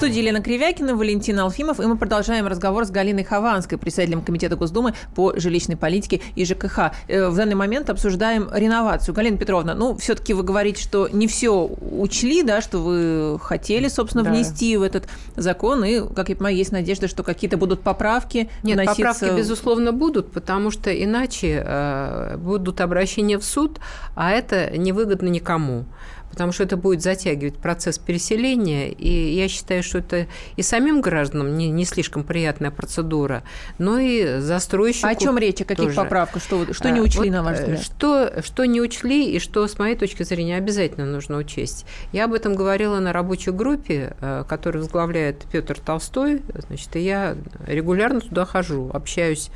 Студии 0.00 0.20
Елена 0.20 0.40
Кривякина, 0.40 0.96
Валентин 0.96 1.38
Алфимов, 1.40 1.78
и 1.78 1.84
мы 1.84 1.94
продолжаем 1.94 2.46
разговор 2.46 2.86
с 2.86 2.90
Галиной 2.90 3.22
Хованской, 3.22 3.76
председателем 3.76 4.22
Комитета 4.22 4.56
Госдумы 4.56 4.94
по 5.14 5.38
жилищной 5.38 5.76
политике 5.76 6.22
и 6.34 6.46
ЖКХ. 6.46 6.92
Э, 7.06 7.28
в 7.28 7.36
данный 7.36 7.54
момент 7.54 7.90
обсуждаем 7.90 8.48
реновацию. 8.50 9.14
Галина 9.14 9.36
Петровна, 9.36 9.74
ну, 9.74 9.94
все-таки 9.98 10.32
вы 10.32 10.42
говорите, 10.42 10.82
что 10.82 11.06
не 11.12 11.26
все 11.26 11.50
учли, 11.50 12.42
да, 12.42 12.62
что 12.62 12.78
вы 12.78 13.38
хотели, 13.40 13.88
собственно, 13.88 14.24
да. 14.24 14.30
внести 14.30 14.74
в 14.78 14.82
этот 14.82 15.06
закон, 15.36 15.84
и, 15.84 16.00
как 16.14 16.30
я 16.30 16.36
понимаю, 16.36 16.56
есть 16.56 16.72
надежда, 16.72 17.06
что 17.06 17.22
какие-то 17.22 17.58
будут 17.58 17.82
поправки 17.82 18.48
Нет, 18.62 18.76
вноситься... 18.76 19.02
поправки, 19.02 19.36
безусловно, 19.36 19.92
будут, 19.92 20.32
потому 20.32 20.70
что 20.70 20.90
иначе 20.90 21.62
э, 21.62 22.36
будут 22.38 22.80
обращения 22.80 23.36
в 23.36 23.44
суд, 23.44 23.80
а 24.14 24.30
это 24.30 24.78
невыгодно 24.78 25.28
никому 25.28 25.84
потому 26.30 26.52
что 26.52 26.62
это 26.62 26.76
будет 26.76 27.02
затягивать 27.02 27.56
процесс 27.56 27.98
переселения, 27.98 28.88
и 28.88 29.34
я 29.34 29.48
считаю, 29.48 29.82
что 29.82 29.98
это 29.98 30.26
и 30.56 30.62
самим 30.62 31.00
гражданам 31.00 31.56
не, 31.56 31.68
не 31.68 31.84
слишком 31.84 32.24
приятная 32.24 32.70
процедура, 32.70 33.42
но 33.78 33.98
и 33.98 34.38
застройщику 34.40 35.06
а 35.06 35.10
О 35.10 35.14
чем 35.14 35.38
речь? 35.38 35.60
О 35.60 35.64
каких 35.64 35.86
тоже. 35.86 35.96
поправках? 35.96 36.42
Что, 36.42 36.72
что 36.72 36.90
не 36.90 37.00
а, 37.00 37.02
учли, 37.02 37.30
вот, 37.30 37.30
на 37.30 37.42
ваш 37.42 37.58
э, 37.58 37.62
взгляд? 37.62 37.82
Что, 37.82 38.42
что 38.42 38.64
не 38.64 38.80
учли, 38.80 39.30
и 39.32 39.38
что, 39.38 39.66
с 39.66 39.78
моей 39.78 39.96
точки 39.96 40.22
зрения, 40.22 40.56
обязательно 40.56 41.06
нужно 41.06 41.36
учесть. 41.36 41.84
Я 42.12 42.24
об 42.24 42.32
этом 42.32 42.54
говорила 42.54 42.98
на 43.00 43.12
рабочей 43.12 43.50
группе, 43.50 44.16
э, 44.20 44.44
которую 44.48 44.82
возглавляет 44.82 45.44
Петр 45.50 45.78
Толстой, 45.78 46.42
значит, 46.66 46.94
и 46.96 47.00
я 47.00 47.36
регулярно 47.66 48.20
туда 48.20 48.44
хожу, 48.44 48.90
общаюсь 48.92 49.50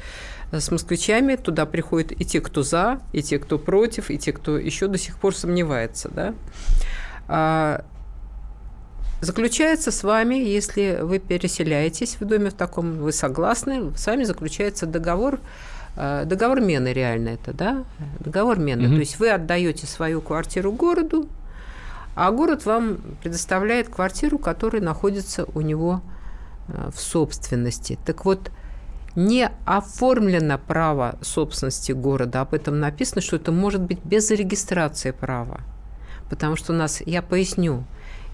с 0.52 0.70
москвичами. 0.70 1.36
Туда 1.36 1.66
приходят 1.66 2.12
и 2.12 2.24
те, 2.24 2.40
кто 2.40 2.62
за, 2.62 3.00
и 3.12 3.22
те, 3.22 3.38
кто 3.38 3.58
против, 3.58 4.10
и 4.10 4.18
те, 4.18 4.32
кто 4.32 4.58
еще 4.58 4.88
до 4.88 4.98
сих 4.98 5.18
пор 5.18 5.34
сомневается. 5.34 6.10
Да? 6.12 6.34
А, 7.28 7.84
заключается 9.20 9.90
с 9.90 10.02
вами, 10.02 10.34
если 10.34 10.98
вы 11.02 11.18
переселяетесь 11.18 12.16
в 12.20 12.24
доме 12.24 12.50
в 12.50 12.54
таком, 12.54 12.98
вы 12.98 13.12
согласны, 13.12 13.96
с 13.96 14.06
вами 14.06 14.24
заключается 14.24 14.86
договор, 14.86 15.40
а, 15.96 16.24
договор 16.24 16.60
мены 16.60 16.92
реально 16.92 17.30
это, 17.30 17.52
да? 17.52 17.84
Договор 18.20 18.58
мены. 18.58 18.86
Угу. 18.86 18.94
То 18.94 19.00
есть 19.00 19.18
вы 19.18 19.30
отдаете 19.30 19.86
свою 19.86 20.20
квартиру 20.20 20.72
городу, 20.72 21.28
а 22.14 22.30
город 22.30 22.64
вам 22.64 22.98
предоставляет 23.22 23.88
квартиру, 23.88 24.38
которая 24.38 24.82
находится 24.82 25.46
у 25.54 25.60
него 25.60 26.02
а, 26.68 26.90
в 26.90 27.00
собственности. 27.00 27.98
Так 28.04 28.24
вот, 28.24 28.50
не 29.16 29.50
оформлено 29.64 30.58
право 30.58 31.18
собственности 31.22 31.92
города. 31.92 32.40
Об 32.40 32.54
этом 32.54 32.80
написано, 32.80 33.20
что 33.20 33.36
это 33.36 33.52
может 33.52 33.82
быть 33.82 34.04
без 34.04 34.30
регистрации 34.30 35.12
права. 35.12 35.60
Потому 36.28 36.56
что 36.56 36.72
у 36.72 36.76
нас, 36.76 37.00
я 37.04 37.22
поясню, 37.22 37.84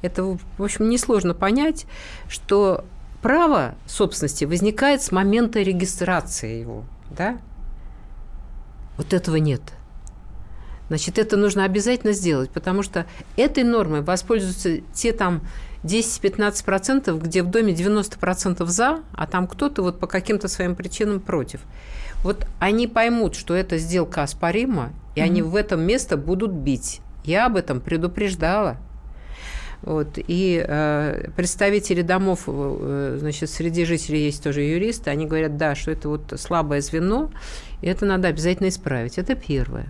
это, 0.03 0.25
в 0.25 0.63
общем, 0.63 0.89
несложно 0.89 1.35
понять, 1.35 1.87
что 2.29 2.85
право 3.21 3.75
собственности 3.87 4.45
возникает 4.45 5.03
с 5.03 5.13
момента 5.13 5.61
регистрации 5.61 6.61
его. 6.61 6.85
Да? 7.11 7.39
Вот 8.97 9.13
этого 9.13 9.37
нет. 9.37 9.61
Значит, 10.89 11.19
это 11.19 11.37
нужно 11.37 11.65
обязательно 11.65 12.13
сделать, 12.13 12.51
потому 12.51 12.83
что 12.83 13.07
этой 13.37 13.63
нормой 13.63 14.01
воспользуются 14.01 14.79
те 14.93 15.13
там 15.13 15.43
10-15%, 15.85 17.19
где 17.19 17.43
в 17.43 17.51
доме 17.51 17.73
90% 17.73 18.65
за, 18.67 19.01
а 19.13 19.27
там 19.27 19.47
кто-то 19.47 19.83
вот 19.83 19.99
по 19.99 20.07
каким-то 20.07 20.49
своим 20.49 20.75
причинам 20.75 21.21
против. 21.21 21.61
Вот 22.23 22.47
они 22.59 22.87
поймут, 22.87 23.35
что 23.35 23.55
эта 23.55 23.79
сделка 23.79 24.23
оспорима, 24.23 24.93
и 25.15 25.21
mm-hmm. 25.21 25.25
они 25.25 25.43
в 25.43 25.57
этом 25.57 25.81
место 25.81 26.17
будут 26.17 26.53
бить. 26.53 27.01
Я 27.25 27.47
об 27.47 27.57
этом 27.57 27.81
предупреждала. 27.81 28.77
Вот. 29.83 30.19
И 30.19 30.63
э, 30.67 31.31
представители 31.37 32.03
домов, 32.03 32.43
э, 32.47 33.17
значит, 33.19 33.49
среди 33.49 33.87
жителей 33.87 34.25
есть 34.25 34.43
тоже 34.43 34.61
юристы, 34.61 35.09
они 35.09 35.27
говорят, 35.27 35.57
да, 35.57 35.75
что 35.75 35.91
это 35.91 36.11
вот 36.11 36.35
слабое 36.37 36.83
звено, 36.83 37.31
и 37.81 37.87
это 37.87 38.05
надо 38.05 38.29
обязательно 38.29 38.69
исправить. 38.69 39.17
Это 39.17 39.35
первое. 39.35 39.87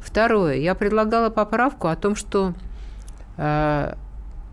Второе. 0.00 0.56
Я 0.56 0.74
предлагала 0.74 1.30
поправку 1.30 1.86
о 1.86 1.94
том, 1.94 2.16
что 2.16 2.54
э, 3.36 3.94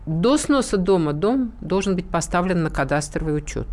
до 0.06 0.36
сноса 0.36 0.76
дома 0.76 1.12
дом 1.12 1.52
должен 1.60 1.94
быть 1.96 2.08
поставлен 2.08 2.62
на 2.62 2.70
кадастровый 2.70 3.36
учет. 3.36 3.68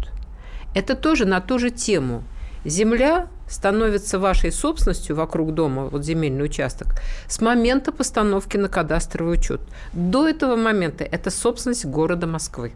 Это 0.75 0.95
тоже 0.95 1.25
на 1.25 1.41
ту 1.41 1.57
же 1.59 1.71
тему. 1.71 2.23
Земля 2.65 3.27
становится 3.47 4.19
вашей 4.19 4.51
собственностью 4.51 5.15
вокруг 5.15 5.53
дома, 5.53 5.85
вот 5.85 6.03
земельный 6.03 6.45
участок, 6.45 6.95
с 7.27 7.41
момента 7.41 7.91
постановки 7.91 8.57
на 8.57 8.67
кадастровый 8.67 9.35
учет. 9.35 9.61
До 9.93 10.27
этого 10.27 10.55
момента 10.55 11.03
это 11.03 11.31
собственность 11.31 11.85
города 11.85 12.27
Москвы. 12.27 12.73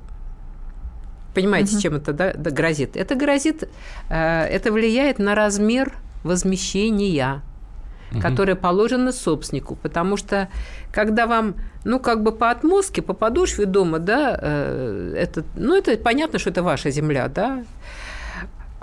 Понимаете, 1.36 1.76
угу. 1.76 1.82
чем 1.82 1.96
это 1.96 2.14
да, 2.14 2.34
да, 2.34 2.52
грозит? 2.52 2.96
Это 2.96 3.16
грозит, 3.16 3.70
э, 4.10 4.46
это 4.46 4.72
влияет 4.72 5.20
на 5.20 5.36
размер 5.36 5.94
возмещения 6.24 7.42
угу. 8.14 8.22
которое 8.22 8.56
положено 8.56 9.12
собственнику. 9.12 9.76
Потому 9.76 10.18
что 10.18 10.50
когда 10.92 11.28
вам, 11.28 11.56
ну, 11.84 12.00
как 12.00 12.24
бы 12.24 12.32
по 12.32 12.52
отмостке, 12.52 13.02
по 13.02 13.14
подошве 13.14 13.66
дома, 13.66 14.00
да, 14.00 14.38
э, 14.42 15.16
это, 15.18 15.44
ну, 15.56 15.76
это 15.76 15.98
понятно, 15.98 16.40
что 16.40 16.50
это 16.50 16.64
ваша 16.64 16.90
земля, 16.92 17.28
да, 17.28 17.64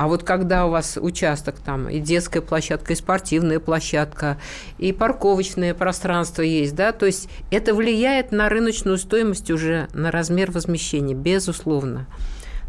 а 0.00 0.08
вот 0.08 0.22
когда 0.22 0.64
у 0.64 0.70
вас 0.70 0.96
участок 0.99 1.56
там 1.58 1.90
и 1.90 2.00
детская 2.00 2.40
площадка, 2.40 2.94
и 2.94 2.96
спортивная 2.96 3.60
площадка, 3.60 4.38
и 4.78 4.94
парковочное 4.94 5.75
пространство 5.75 6.40
есть, 6.40 6.75
да, 6.75 6.92
то 6.92 7.04
есть 7.04 7.28
это 7.50 7.75
влияет 7.75 8.32
на 8.32 8.49
рыночную 8.49 8.96
стоимость 8.96 9.50
уже, 9.50 9.88
на 9.92 10.10
размер 10.10 10.52
возмещения, 10.52 11.14
безусловно. 11.14 12.06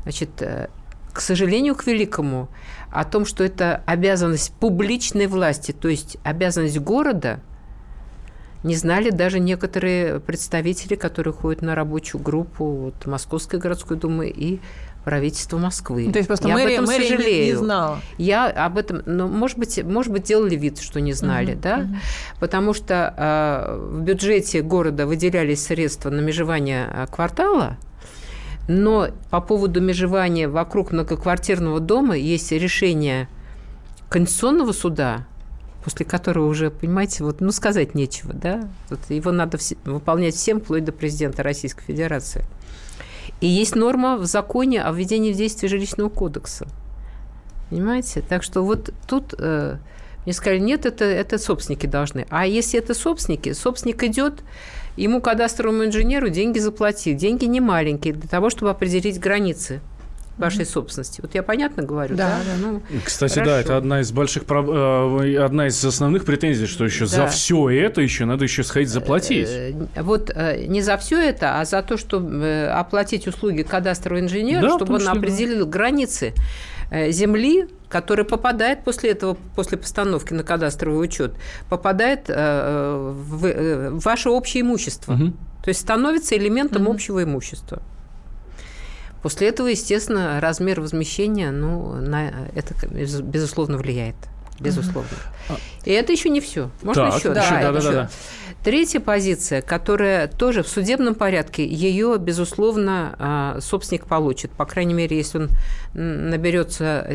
Значит, 0.04 0.42
э, 0.42 0.68
к 1.14 1.22
сожалению, 1.22 1.76
к 1.76 1.88
великому, 1.88 2.50
о 2.92 3.06
том, 3.06 3.26
что 3.26 3.44
это 3.44 3.82
обязанность 3.86 4.54
публичной 4.54 5.28
власти, 5.28 5.72
то 5.72 5.88
есть 5.88 6.18
обязанность 6.24 6.80
города, 6.80 7.40
не 8.64 8.76
знали 8.76 9.10
даже 9.10 9.40
некоторые 9.40 10.20
представители, 10.20 10.96
которые 10.96 11.34
ходят 11.34 11.64
на 11.64 11.74
рабочую 11.74 12.22
группу 12.22 12.66
вот, 12.66 13.06
Московской 13.08 13.60
городской 13.60 13.98
думы 13.98 14.30
и 14.30 14.60
правительства 15.04 15.58
Москвы. 15.58 16.12
То 16.12 16.20
есть 16.20 16.28
просто 16.28 16.48
я 16.48 16.54
мэрия, 16.54 16.78
об 16.78 16.84
этом 16.84 16.86
мэрия 16.86 17.18
сожалею. 17.18 17.46
не 17.46 17.54
знала. 17.56 18.00
Я 18.20 18.48
об 18.48 18.78
этом, 18.78 19.02
ну, 19.06 19.28
может 19.28 19.58
быть, 19.58 19.84
может 19.84 20.12
быть, 20.12 20.24
делали 20.24 20.56
вид, 20.56 20.80
что 20.80 21.02
не 21.02 21.14
знали, 21.14 21.54
uh-huh, 21.54 21.62
да, 21.62 21.80
uh-huh. 21.80 21.96
потому 22.40 22.74
что 22.74 23.14
э, 23.18 23.78
в 23.78 24.02
бюджете 24.02 24.62
города 24.62 25.08
выделялись 25.08 25.64
средства 25.64 26.12
на 26.12 26.20
межевание 26.20 26.86
а, 26.86 27.08
квартала, 27.08 27.78
но 28.72 29.10
по 29.30 29.42
поводу 29.42 29.82
межевания 29.82 30.48
вокруг 30.48 30.92
многоквартирного 30.92 31.80
дома 31.80 32.16
есть 32.16 32.52
решение 32.52 33.28
Конституционного 34.10 34.72
суда, 34.72 35.28
после 35.84 36.06
которого 36.06 36.48
уже, 36.48 36.72
понимаете, 36.72 37.24
вот, 37.24 37.42
ну, 37.42 37.52
сказать 37.52 37.96
нечего, 37.96 38.34
да? 38.34 38.70
Вот 38.90 39.00
его 39.10 39.32
надо 39.32 39.58
вс- 39.58 39.78
выполнять 39.84 40.36
всем, 40.36 40.62
вплоть 40.62 40.86
до 40.86 40.92
президента 40.92 41.44
Российской 41.44 41.84
Федерации. 41.84 42.46
И 43.42 43.48
есть 43.48 43.76
норма 43.76 44.18
в 44.18 44.26
законе 44.26 44.84
о 44.84 44.92
введении 44.92 45.34
в 45.34 45.38
действие 45.38 45.70
жилищного 45.70 46.10
кодекса. 46.10 46.68
Понимаете? 47.70 48.22
Так 48.22 48.44
что 48.44 48.64
вот 48.64 48.94
тут 49.08 49.34
э, 49.38 49.78
мне 50.26 50.34
сказали, 50.34 50.60
нет, 50.60 50.86
это, 50.86 51.04
это 51.06 51.38
собственники 51.38 51.88
должны. 51.88 52.26
А 52.30 52.46
если 52.46 52.80
это 52.80 52.94
собственники, 52.94 53.54
собственник 53.54 54.04
идет, 54.04 54.44
ему 54.98 55.22
кадастровому 55.22 55.86
инженеру 55.86 56.30
деньги 56.30 56.60
заплатить. 56.60 57.18
Деньги 57.18 57.46
не 57.46 57.60
маленькие 57.60 58.14
для 58.14 58.28
того, 58.28 58.50
чтобы 58.50 58.72
определить 58.72 59.20
границы 59.20 59.82
вашей 60.38 60.66
собственности. 60.66 61.22
Вот 61.22 61.36
я 61.36 61.44
понятно 61.44 61.84
говорю, 61.84 62.16
да? 62.16 62.40
да? 62.44 62.58
Ну, 62.60 62.82
Кстати, 63.04 63.36
хорошо. 63.36 63.52
да, 63.52 63.60
это 63.60 63.78
одна 63.78 64.02
из 64.02 64.12
больших, 64.12 64.44
э, 64.50 65.38
одна 65.38 65.68
из 65.68 65.84
основных 65.84 66.26
претензий, 66.26 66.66
что 66.66 66.84
еще 66.86 67.02
да. 67.02 67.12
за 67.12 67.28
все 67.28 67.70
это 67.70 68.02
еще 68.02 68.26
надо 68.26 68.44
еще 68.44 68.64
сходить 68.64 68.90
заплатить. 68.90 69.48
Э, 69.50 69.74
вот 69.98 70.32
э, 70.34 70.66
не 70.66 70.82
за 70.82 70.98
все 70.98 71.20
это, 71.20 71.60
а 71.60 71.66
за 71.66 71.82
то, 71.84 71.98
чтобы 71.98 72.70
оплатить 72.74 73.28
услуги 73.28 73.62
кадастрового 73.62 74.22
инженера, 74.22 74.62
да, 74.62 74.76
чтобы 74.76 74.96
он 74.96 75.08
определил 75.08 75.66
да. 75.66 75.72
границы 75.72 76.34
земли, 76.92 77.68
который 77.90 78.26
попадает 78.26 78.84
после 78.84 79.12
этого, 79.12 79.38
после 79.56 79.78
постановки 79.78 80.34
на 80.34 80.44
кадастровый 80.44 81.04
учет, 81.04 81.34
попадает 81.70 82.28
в 82.28 84.00
ваше 84.00 84.30
общее 84.30 84.62
имущество. 84.62 85.14
Угу. 85.14 85.34
То 85.64 85.70
есть 85.70 85.82
становится 85.82 86.36
элементом 86.38 86.84
угу. 86.84 86.94
общего 86.94 87.24
имущества. 87.24 87.82
После 89.22 89.50
этого, 89.50 89.68
естественно, 89.68 90.40
размер 90.42 90.82
возмещения, 90.82 91.52
ну, 91.52 91.94
на 91.94 92.30
это, 92.56 92.74
безусловно, 93.22 93.78
влияет. 93.78 94.16
Безусловно. 94.62 95.10
И 95.84 95.92
это 95.92 96.12
еще 96.12 96.30
не 96.30 96.40
все. 96.40 96.70
Можно 96.84 97.10
так, 97.10 97.20
еще? 97.20 97.34
Да, 97.34 97.50
да, 97.50 97.72
да, 97.72 97.82
да, 97.82 97.92
да. 97.92 98.10
Третья 98.64 99.00
позиция, 99.00 99.64
которая 99.64 100.28
тоже 100.28 100.62
в 100.62 100.68
судебном 100.68 101.16
порядке, 101.16 101.66
ее, 101.66 102.18
безусловно, 102.20 103.16
а, 103.18 103.58
собственник 103.60 104.06
получит. 104.06 104.52
По 104.52 104.66
крайней 104.66 104.94
мере, 104.94 105.18
если 105.18 105.40
он 105.40 105.50
наберется 105.96 107.08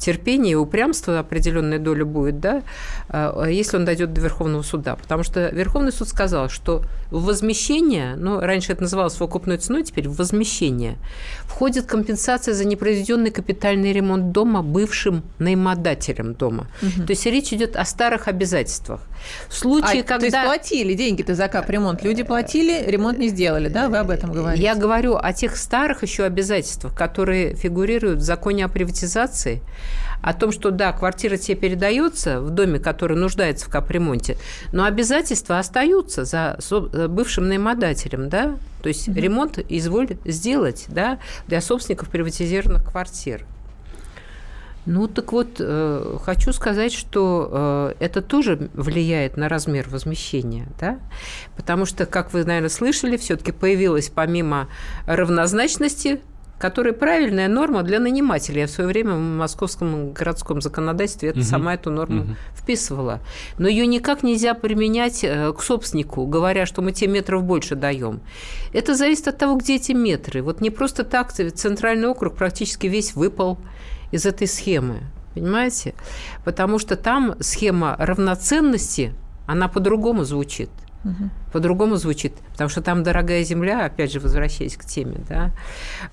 терпения 0.00 0.52
и 0.52 0.54
упрямства, 0.54 1.18
определенная 1.18 1.78
доля 1.78 2.04
будет, 2.04 2.40
да, 2.40 2.62
а, 3.08 3.46
если 3.46 3.76
он 3.76 3.84
дойдет 3.84 4.12
до 4.12 4.20
Верховного 4.20 4.62
суда. 4.62 4.96
Потому 4.96 5.22
что 5.22 5.48
Верховный 5.50 5.92
суд 5.92 6.08
сказал, 6.08 6.48
что 6.48 6.82
возмещение, 7.10 8.16
ну, 8.16 8.40
раньше 8.40 8.72
это 8.72 8.82
называлось 8.82 9.20
выкупной 9.20 9.58
ценой, 9.58 9.84
теперь 9.84 10.08
возмещение, 10.08 10.96
входит 11.44 11.86
компенсация 11.86 12.54
за 12.54 12.64
непроизведенный 12.64 13.30
капитальный 13.30 13.92
ремонт 13.92 14.32
дома 14.32 14.62
бывшим 14.62 15.22
наимодателем 15.38 16.34
дома. 16.34 16.66
Угу. 16.82 17.06
То 17.06 17.10
есть 17.10 17.26
речь 17.26 17.52
идет 17.52 17.76
о 17.76 17.84
старых 17.84 18.28
обязательствах. 18.28 19.00
В 19.48 19.54
случае, 19.54 20.02
а, 20.02 20.04
когда... 20.04 20.18
То 20.18 20.24
есть 20.26 20.42
платили 20.44 20.94
деньги-то 20.94 21.34
за 21.34 21.48
капремонт, 21.48 22.02
люди 22.02 22.22
платили, 22.22 22.84
ремонт 22.86 23.18
не 23.18 23.28
сделали, 23.28 23.68
да? 23.68 23.88
Вы 23.88 23.98
об 23.98 24.10
этом 24.10 24.32
говорите? 24.32 24.62
Я 24.62 24.74
говорю 24.74 25.16
о 25.16 25.32
тех 25.32 25.56
старых 25.56 26.02
еще 26.02 26.24
обязательствах, 26.24 26.94
которые 26.94 27.54
фигурируют 27.54 28.20
в 28.20 28.22
законе 28.22 28.64
о 28.64 28.68
приватизации, 28.68 29.62
о 30.22 30.34
том, 30.34 30.52
что 30.52 30.70
да, 30.70 30.92
квартира 30.92 31.36
тебе 31.36 31.56
передается 31.56 32.40
в 32.40 32.50
доме, 32.50 32.78
который 32.78 33.16
нуждается 33.16 33.66
в 33.66 33.70
капремонте, 33.70 34.36
но 34.72 34.84
обязательства 34.84 35.58
остаются 35.58 36.24
за 36.24 36.58
э, 36.70 37.08
бывшим 37.08 37.48
наимодателем, 37.48 38.28
да? 38.28 38.56
То 38.82 38.88
есть 38.88 39.08
угу. 39.08 39.18
ремонт 39.18 39.58
изволь 39.68 40.16
сделать, 40.24 40.86
да, 40.88 41.18
для 41.46 41.60
собственников 41.60 42.08
приватизированных 42.08 42.84
квартир. 42.84 43.44
Ну, 44.90 45.06
так 45.06 45.32
вот, 45.32 45.60
э, 45.60 46.16
хочу 46.24 46.52
сказать, 46.52 46.92
что 46.92 47.94
э, 48.00 48.04
это 48.04 48.22
тоже 48.22 48.70
влияет 48.74 49.36
на 49.36 49.48
размер 49.48 49.88
возмещения, 49.88 50.66
да? 50.80 50.98
Потому 51.56 51.86
что, 51.86 52.06
как 52.06 52.32
вы, 52.32 52.44
наверное, 52.44 52.70
слышали, 52.70 53.16
все-таки 53.16 53.52
появилась 53.52 54.08
помимо 54.08 54.68
равнозначности 55.06 56.20
которая 56.58 56.92
правильная 56.92 57.48
норма 57.48 57.82
для 57.82 57.98
нанимателей. 58.00 58.60
Я 58.60 58.66
в 58.66 58.70
свое 58.70 58.86
время 58.86 59.14
в 59.14 59.18
московском 59.18 60.12
городском 60.12 60.60
законодательстве 60.60 61.30
это, 61.30 61.38
угу. 61.38 61.46
сама 61.46 61.72
эту 61.72 61.90
норму 61.90 62.22
угу. 62.22 62.36
вписывала. 62.54 63.20
Но 63.56 63.66
ее 63.66 63.86
никак 63.86 64.22
нельзя 64.22 64.52
применять 64.52 65.24
э, 65.24 65.54
к 65.54 65.62
собственнику, 65.62 66.26
говоря, 66.26 66.66
что 66.66 66.82
мы 66.82 66.92
те 66.92 67.06
метров 67.06 67.44
больше 67.44 67.76
даем. 67.76 68.20
Это 68.74 68.94
зависит 68.94 69.28
от 69.28 69.38
того, 69.38 69.56
где 69.56 69.76
эти 69.76 69.92
метры. 69.92 70.42
Вот 70.42 70.60
не 70.60 70.68
просто 70.68 71.02
так 71.02 71.32
центральный 71.32 72.08
округ 72.08 72.36
практически 72.36 72.88
весь 72.88 73.14
выпал 73.14 73.58
из 74.10 74.26
этой 74.26 74.46
схемы. 74.46 75.00
Понимаете? 75.34 75.94
Потому 76.44 76.78
что 76.78 76.96
там 76.96 77.36
схема 77.40 77.96
равноценности, 77.98 79.14
она 79.46 79.68
по-другому 79.68 80.24
звучит. 80.24 80.70
Угу. 81.04 81.30
По-другому 81.52 81.96
звучит, 81.96 82.34
потому 82.52 82.68
что 82.68 82.82
там 82.82 83.02
дорогая 83.02 83.42
земля, 83.42 83.86
опять 83.86 84.12
же, 84.12 84.20
возвращаясь 84.20 84.76
к 84.76 84.84
теме, 84.84 85.16
да. 85.28 85.50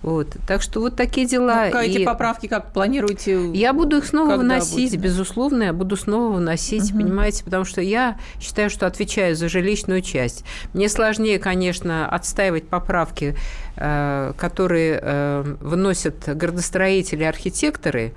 Вот. 0.02 0.38
Так 0.48 0.62
что 0.62 0.80
вот 0.80 0.96
такие 0.96 1.28
дела. 1.28 1.68
Ну, 1.72 1.80
эти 1.80 2.06
поправки 2.06 2.48
как 2.48 2.72
планируете? 2.72 3.52
Я 3.52 3.74
буду 3.74 3.98
их 3.98 4.06
снова 4.06 4.38
вносить, 4.38 4.92
будете? 4.92 4.98
безусловно, 4.98 5.64
я 5.64 5.74
буду 5.74 5.98
снова 5.98 6.38
вносить, 6.38 6.92
угу. 6.92 7.02
понимаете, 7.02 7.44
потому 7.44 7.66
что 7.66 7.82
я 7.82 8.18
считаю, 8.40 8.70
что 8.70 8.88
отвечаю 8.88 9.36
за 9.36 9.50
жилищную 9.50 10.02
часть. 10.02 10.46
Мне 10.74 10.88
сложнее, 10.88 11.38
конечно, 11.38 12.08
отстаивать 12.08 12.70
поправки, 12.70 13.36
э, 13.76 14.34
которые 14.38 15.00
э, 15.02 15.56
вносят 15.60 16.16
градостроители, 16.28 17.24
архитекторы, 17.24 18.14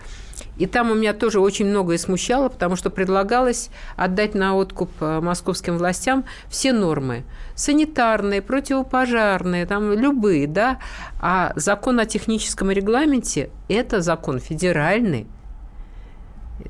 и 0.57 0.66
там 0.66 0.90
у 0.90 0.94
меня 0.94 1.12
тоже 1.14 1.40
очень 1.40 1.66
многое 1.66 1.98
смущало, 1.98 2.48
потому 2.48 2.76
что 2.76 2.90
предлагалось 2.90 3.70
отдать 3.96 4.35
на 4.35 4.55
откуп 4.55 4.90
э, 5.00 5.20
московским 5.20 5.79
властям 5.79 6.24
все 6.48 6.72
нормы. 6.72 7.24
Санитарные, 7.55 8.42
противопожарные, 8.42 9.66
там 9.66 9.92
любые, 9.92 10.46
да. 10.46 10.79
А 11.20 11.53
закон 11.57 11.98
о 12.00 12.07
техническом 12.07 12.70
регламенте– 12.70 13.50
это 13.68 14.00
закон 14.00 14.38
федеральный. 14.38 15.26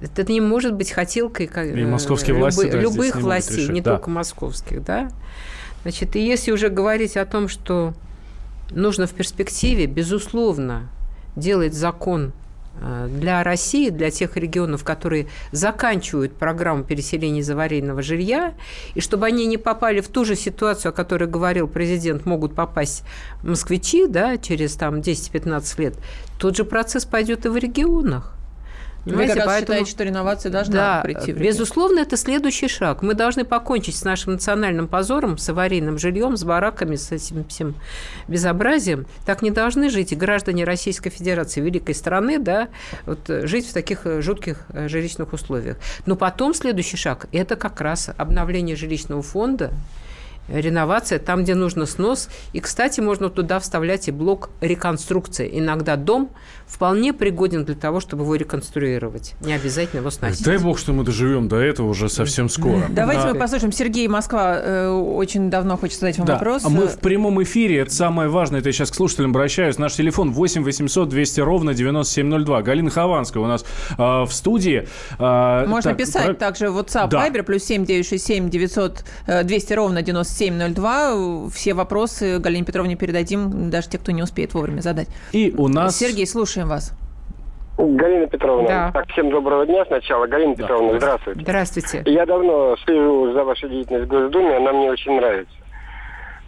Это 0.00 0.22
не 0.30 0.40
может 0.40 0.74
быть 0.74 0.92
хотелкой 0.92 1.48
как, 1.48 1.66
и 1.66 1.84
московские 1.84 2.36
любы, 2.36 2.42
власти, 2.42 2.70
да, 2.70 2.78
любых 2.78 3.16
властей, 3.16 3.68
не 3.68 3.80
да. 3.80 3.96
только 3.96 4.10
московских, 4.10 4.84
да. 4.84 5.10
Значит, 5.82 6.14
и 6.14 6.24
если 6.24 6.52
уже 6.52 6.68
говорить 6.68 7.16
о 7.16 7.26
том, 7.26 7.48
что 7.48 7.94
нужно 8.70 9.06
в 9.06 9.12
перспективе, 9.12 9.86
безусловно, 9.86 10.88
делать 11.34 11.74
закон 11.74 12.32
Э, 12.32 12.49
для 13.08 13.42
России, 13.42 13.90
для 13.90 14.10
тех 14.10 14.36
регионов, 14.36 14.84
которые 14.84 15.28
заканчивают 15.52 16.32
программу 16.32 16.84
переселения 16.84 17.40
из 17.40 17.50
аварийного 17.50 18.02
жилья, 18.02 18.54
и 18.94 19.00
чтобы 19.00 19.26
они 19.26 19.46
не 19.46 19.58
попали 19.58 20.00
в 20.00 20.08
ту 20.08 20.24
же 20.24 20.36
ситуацию, 20.36 20.90
о 20.90 20.92
которой 20.92 21.28
говорил 21.28 21.68
президент, 21.68 22.26
могут 22.26 22.54
попасть 22.54 23.04
москвичи 23.42 24.06
да, 24.06 24.38
через 24.38 24.74
там, 24.74 25.00
10-15 25.00 25.80
лет, 25.80 25.94
тот 26.38 26.56
же 26.56 26.64
процесс 26.64 27.04
пойдет 27.04 27.46
и 27.46 27.48
в 27.48 27.56
регионах. 27.56 28.39
Понимаете? 29.04 29.32
Вы 29.32 29.38
как 29.38 29.46
Поэтому... 29.46 29.60
считаете, 29.60 29.90
что 29.90 30.04
реновация 30.04 30.52
должна 30.52 30.74
да, 30.74 31.00
прийти? 31.02 31.32
В 31.32 31.38
безусловно, 31.38 32.00
это 32.00 32.16
следующий 32.16 32.68
шаг. 32.68 33.02
Мы 33.02 33.14
должны 33.14 33.44
покончить 33.44 33.96
с 33.96 34.04
нашим 34.04 34.34
национальным 34.34 34.88
позором, 34.88 35.38
с 35.38 35.48
аварийным 35.48 35.98
жильем, 35.98 36.36
с 36.36 36.44
бараками, 36.44 36.96
с 36.96 37.10
этим 37.10 37.44
всем 37.46 37.74
безобразием. 38.28 39.06
Так 39.24 39.42
не 39.42 39.50
должны 39.50 39.90
жить 39.90 40.12
и 40.12 40.16
граждане 40.16 40.64
Российской 40.64 41.10
Федерации, 41.10 41.60
великой 41.60 41.94
страны, 41.94 42.38
да, 42.38 42.68
вот, 43.06 43.20
жить 43.26 43.68
в 43.68 43.72
таких 43.72 44.06
э, 44.06 44.20
жутких 44.20 44.58
э, 44.72 44.88
жилищных 44.88 45.32
условиях. 45.32 45.78
Но 46.06 46.16
потом 46.16 46.54
следующий 46.54 46.96
шаг– 46.96 47.26
это 47.32 47.56
как 47.56 47.80
раз 47.80 48.10
обновление 48.16 48.76
жилищного 48.76 49.22
фонда, 49.22 49.72
реновация, 50.48 51.18
там, 51.18 51.44
где 51.44 51.54
нужно 51.54 51.86
снос. 51.86 52.28
И, 52.52 52.60
кстати, 52.60 53.00
можно 53.00 53.30
туда 53.30 53.60
вставлять 53.60 54.08
и 54.08 54.10
блок 54.10 54.50
реконструкции. 54.60 55.48
Иногда 55.52 55.96
дом 55.96 56.30
вполне 56.66 57.12
пригоден 57.12 57.64
для 57.64 57.74
того, 57.74 58.00
чтобы 58.00 58.22
его 58.22 58.34
реконструировать. 58.36 59.34
Не 59.40 59.54
обязательно 59.54 60.00
его 60.00 60.10
сносить. 60.10 60.44
Дай 60.44 60.58
бог, 60.58 60.78
что 60.78 60.92
мы 60.92 61.04
доживем 61.04 61.48
до 61.48 61.56
этого 61.56 61.88
уже 61.88 62.08
совсем 62.08 62.48
скоро. 62.48 62.86
Давайте 62.88 63.22
да. 63.22 63.32
мы 63.32 63.38
послушаем. 63.38 63.72
Сергей 63.72 64.06
Москва 64.08 64.56
э, 64.56 64.88
очень 64.88 65.50
давно 65.50 65.76
хочет 65.76 65.98
задать 65.98 66.18
вам 66.18 66.26
да. 66.26 66.34
вопрос. 66.34 66.64
А 66.64 66.68
мы 66.68 66.86
в 66.86 66.98
прямом 66.98 67.42
эфире. 67.42 67.78
Это 67.80 67.92
самое 67.92 68.28
важное. 68.28 68.60
Это 68.60 68.68
я 68.68 68.72
сейчас 68.72 68.90
к 68.90 68.94
слушателям 68.94 69.30
обращаюсь. 69.30 69.78
Наш 69.78 69.94
телефон 69.94 70.32
8 70.32 70.62
800 70.62 71.08
200 71.08 71.40
ровно 71.40 71.74
9702. 71.74 72.62
Галина 72.62 72.90
Хованская 72.90 73.42
у 73.42 73.46
нас 73.46 73.64
э, 73.90 73.96
в 73.96 74.30
студии. 74.30 74.86
Э, 75.18 75.66
Можно 75.66 75.90
так, 75.90 75.98
писать 75.98 76.26
про... 76.26 76.34
также 76.34 76.66
WhatsApp, 76.66 77.08
да. 77.08 77.28
Viber, 77.28 77.42
плюс 77.42 77.64
7 77.64 77.84
967 77.84 78.48
900 78.48 79.04
200 79.44 79.72
ровно 79.72 80.02
9702. 80.02 80.29
Все 81.52 81.74
вопросы 81.74 82.38
Галине 82.38 82.64
Петровне 82.64 82.96
передадим, 82.96 83.70
даже 83.70 83.88
те, 83.88 83.98
кто 83.98 84.12
не 84.12 84.22
успеет 84.22 84.54
вовремя 84.54 84.80
задать. 84.80 85.08
И 85.32 85.54
у 85.56 85.68
нас... 85.68 85.96
Сергей, 85.96 86.26
слушаем 86.26 86.68
вас. 86.68 86.94
Галина 87.78 88.26
Петровна, 88.26 88.68
да. 88.68 88.90
так, 88.92 89.08
всем 89.10 89.30
доброго 89.30 89.66
дня 89.66 89.84
сначала. 89.86 90.26
Галина 90.26 90.54
да. 90.54 90.62
Петровна, 90.62 90.98
здравствуйте. 90.98 91.40
Здравствуйте. 91.40 92.02
Я 92.06 92.26
давно 92.26 92.76
слежу 92.84 93.32
за 93.32 93.44
вашей 93.44 93.70
деятельностью 93.70 94.06
в 94.06 94.08
Госдуме, 94.08 94.56
она 94.56 94.72
мне 94.72 94.90
очень 94.90 95.12
нравится. 95.16 95.54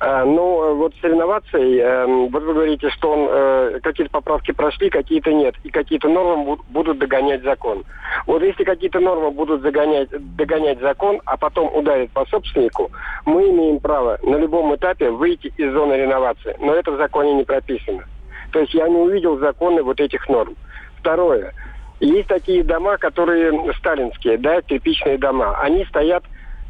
А, 0.05 0.25
ну, 0.25 0.75
вот 0.75 0.93
с 1.01 1.05
реновацией, 1.05 1.79
э, 1.79 2.07
вот 2.07 2.43
вы 2.43 2.55
говорите, 2.55 2.91
что 2.91 3.13
он, 3.13 3.29
э, 3.31 3.79
какие-то 3.85 4.11
поправки 4.11 4.51
прошли, 4.51 4.91
какие-то 4.91 5.33
нет, 5.33 5.55
и 5.63 5.71
какие-то 5.71 6.09
нормы 6.09 6.57
будут 6.71 6.99
догонять 6.99 7.45
закон. 7.45 7.85
Вот 8.27 8.43
если 8.43 8.65
какие-то 8.65 8.99
нормы 8.99 9.31
будут 9.31 9.63
загонять, 9.63 10.09
догонять 10.37 10.81
закон, 10.81 11.21
а 11.25 11.37
потом 11.37 11.73
ударят 11.73 12.11
по 12.11 12.27
собственнику, 12.27 12.91
мы 13.27 13.49
имеем 13.51 13.79
право 13.79 14.19
на 14.25 14.35
любом 14.39 14.75
этапе 14.75 15.09
выйти 15.09 15.53
из 15.57 15.73
зоны 15.73 15.95
реновации. 15.95 16.57
Но 16.59 16.75
это 16.75 16.91
в 16.91 16.97
законе 16.97 17.35
не 17.35 17.45
прописано. 17.45 18.03
То 18.51 18.59
есть 18.59 18.75
я 18.75 18.89
не 18.89 18.97
увидел 18.97 19.39
законы 19.39 19.85
вот 19.85 20.01
этих 20.01 20.29
норм. 20.29 20.57
Второе. 20.99 21.53
Есть 22.01 22.27
такие 22.27 22.65
дома, 22.65 22.99
которые 22.99 23.73
сталинские, 23.75 24.37
да, 24.37 24.63
кирпичные 24.63 25.17
дома. 25.17 25.57
Они 25.61 25.85
стоят 25.85 26.25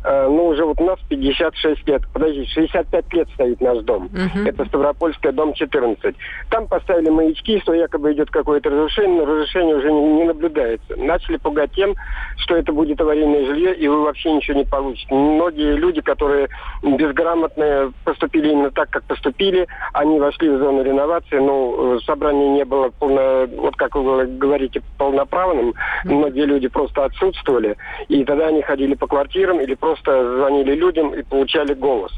ну, 0.04 0.48
уже 0.48 0.64
вот 0.64 0.80
у 0.80 0.84
нас 0.84 0.98
56 1.08 1.86
лет, 1.86 2.02
подожди, 2.12 2.44
65 2.46 3.12
лет 3.14 3.28
стоит 3.34 3.60
наш 3.60 3.78
дом. 3.84 4.10
Uh-huh. 4.12 4.48
Это 4.48 4.64
Ставропольская, 4.66 5.32
дом 5.32 5.52
14. 5.54 6.16
Там 6.50 6.66
поставили 6.66 7.08
маячки, 7.08 7.60
что 7.60 7.72
якобы 7.72 8.12
идет 8.12 8.30
какое-то 8.30 8.70
разрушение, 8.70 9.20
но 9.20 9.26
разрушение 9.26 9.76
уже 9.76 9.92
не, 9.92 10.12
не 10.14 10.24
наблюдается. 10.24 10.96
Начали 10.96 11.36
пугать 11.36 11.72
тем, 11.72 11.94
что 12.38 12.56
это 12.56 12.72
будет 12.72 13.00
аварийное 13.00 13.46
жилье, 13.46 13.74
и 13.76 13.86
вы 13.86 14.02
вообще 14.02 14.32
ничего 14.32 14.58
не 14.58 14.64
получите. 14.64 15.14
Многие 15.14 15.76
люди, 15.76 16.00
которые 16.00 16.48
безграмотные, 16.82 17.92
поступили 18.04 18.50
именно 18.50 18.70
так, 18.72 18.90
как 18.90 19.04
поступили, 19.04 19.68
они 19.92 20.18
вошли 20.18 20.48
в 20.48 20.58
зону 20.58 20.82
реновации, 20.82 21.38
но 21.38 21.96
э, 21.96 21.98
собрание 22.04 22.50
не 22.50 22.64
было 22.64 22.90
полно, 22.90 23.46
вот 23.56 23.76
как 23.76 23.94
вы 23.94 24.26
говорите, 24.26 24.82
полноправным. 24.98 25.70
Uh-huh. 25.70 26.14
Многие 26.14 26.44
люди 26.44 26.66
просто 26.66 27.04
отсутствовали, 27.04 27.76
и 28.08 28.24
тогда 28.24 28.48
они 28.48 28.62
ходили 28.62 28.94
по 28.94 29.06
квартирам 29.06 29.60
или 29.60 29.74
просто 29.74 29.91
просто 29.94 30.36
звонили 30.36 30.74
людям 30.74 31.14
и 31.14 31.22
получали 31.22 31.74
голос. 31.74 32.12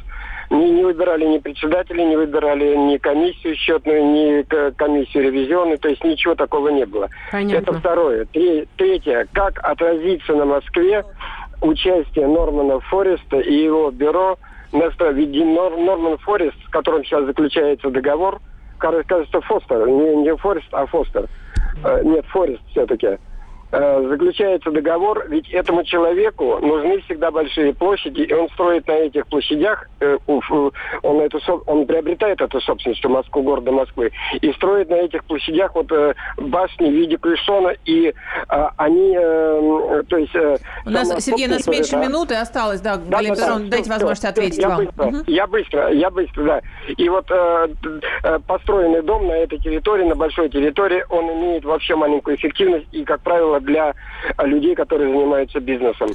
Не, 0.50 0.70
не 0.70 0.84
выбирали 0.84 1.26
ни 1.26 1.38
председателя, 1.38 2.04
не 2.04 2.16
выбирали 2.16 2.76
ни 2.76 2.98
комиссию 2.98 3.56
счетную, 3.56 4.04
ни 4.04 4.42
комиссию 4.72 5.24
ревизионную, 5.24 5.78
то 5.78 5.88
есть 5.88 6.04
ничего 6.04 6.34
такого 6.34 6.68
не 6.68 6.84
было. 6.84 7.08
Понятно. 7.32 7.70
Это 7.70 7.78
второе. 7.80 8.26
Третье. 8.76 9.26
Как 9.32 9.58
отразится 9.64 10.34
на 10.34 10.44
Москве 10.44 11.04
участие 11.62 12.28
Нормана 12.28 12.78
Фореста 12.80 13.38
и 13.40 13.54
его 13.54 13.90
бюро 13.90 14.38
ведь 14.72 15.34
Норман 15.34 16.18
Форест, 16.18 16.56
с 16.66 16.70
которым 16.70 17.04
сейчас 17.04 17.24
заключается 17.24 17.90
договор, 17.90 18.40
кажется, 18.78 19.40
Фостер, 19.40 19.86
не, 19.88 20.16
не 20.16 20.36
Форест, 20.36 20.68
а 20.72 20.86
Фостер. 20.86 21.28
Э, 21.84 22.02
нет, 22.04 22.24
Форест 22.26 22.60
все-таки. 22.70 23.18
Э, 23.76 24.06
заключается 24.08 24.70
договор, 24.70 25.26
ведь 25.28 25.50
этому 25.50 25.82
человеку 25.82 26.58
нужны 26.60 27.00
всегда 27.00 27.32
большие 27.32 27.74
площади, 27.74 28.20
и 28.20 28.32
он 28.32 28.48
строит 28.50 28.86
на 28.86 28.92
этих 28.92 29.26
площадях, 29.26 29.88
э, 29.98 30.16
он, 31.02 31.20
эту, 31.20 31.40
он 31.66 31.84
приобретает 31.84 32.40
эту 32.40 32.60
собственность 32.60 33.04
в 33.04 33.08
Москву, 33.08 33.42
города 33.42 33.72
Москвы, 33.72 34.12
и 34.40 34.52
строит 34.52 34.90
на 34.90 34.94
этих 34.94 35.24
площадях 35.24 35.74
вот 35.74 35.90
э, 35.90 36.14
башни 36.36 36.88
в 36.88 36.92
виде 36.92 37.16
клешона, 37.16 37.74
и 37.84 38.14
они, 38.46 39.14
то 39.14 40.16
есть... 40.16 40.34
У 40.86 40.90
нас, 40.90 41.08
Сергей, 41.24 41.48
у 41.48 41.50
нас 41.50 41.66
меньше 41.66 41.92
да. 41.92 42.04
минуты 42.04 42.34
осталось, 42.36 42.80
да, 42.80 42.96
да, 42.96 43.16
Галина 43.16 43.34
да, 43.34 43.58
да, 43.58 43.64
дайте 43.70 43.90
возможность 43.90 44.24
ответить 44.24 44.58
я 44.58 44.68
вам. 44.68 44.84
Быстро, 44.84 45.04
угу. 45.06 45.16
Я 45.26 45.46
быстро, 45.46 45.92
я 45.92 46.10
быстро, 46.10 46.44
да. 46.44 46.60
И 46.96 47.08
вот 47.08 47.28
построенный 48.46 49.02
дом 49.02 49.26
на 49.26 49.32
этой 49.32 49.58
территории, 49.58 50.04
на 50.04 50.14
большой 50.14 50.48
территории, 50.48 51.04
он 51.10 51.24
имеет 51.32 51.64
вообще 51.64 51.96
маленькую 51.96 52.36
эффективность, 52.36 52.86
и, 52.92 53.04
как 53.04 53.20
правило, 53.22 53.60
для 53.64 53.94
людей, 54.38 54.74
которые 54.74 55.12
занимаются 55.12 55.60
бизнесом. 55.60 56.08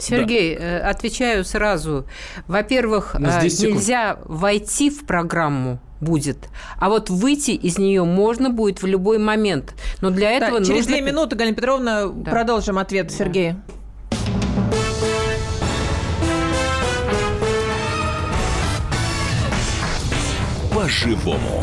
Сергей, 0.00 0.56
да. 0.56 0.88
отвечаю 0.88 1.44
сразу. 1.44 2.06
Во-первых, 2.46 3.16
ну, 3.18 3.28
нельзя 3.28 4.18
войти 4.24 4.90
в 4.90 5.06
программу 5.06 5.78
будет. 6.00 6.48
А 6.78 6.88
вот 6.88 7.10
выйти 7.10 7.52
из 7.52 7.78
нее 7.78 8.04
можно 8.04 8.50
будет 8.50 8.82
в 8.82 8.86
любой 8.86 9.18
момент. 9.18 9.74
Но 10.00 10.10
для 10.10 10.32
этого 10.32 10.60
да, 10.60 10.64
через 10.64 10.86
нужно... 10.86 10.92
две 10.92 11.00
минуты, 11.00 11.36
Галина 11.36 11.56
Петровна, 11.56 12.06
да. 12.06 12.30
продолжим 12.30 12.78
ответ 12.78 13.08
да. 13.08 13.14
Сергея. 13.14 13.56
По-живому. 20.74 21.62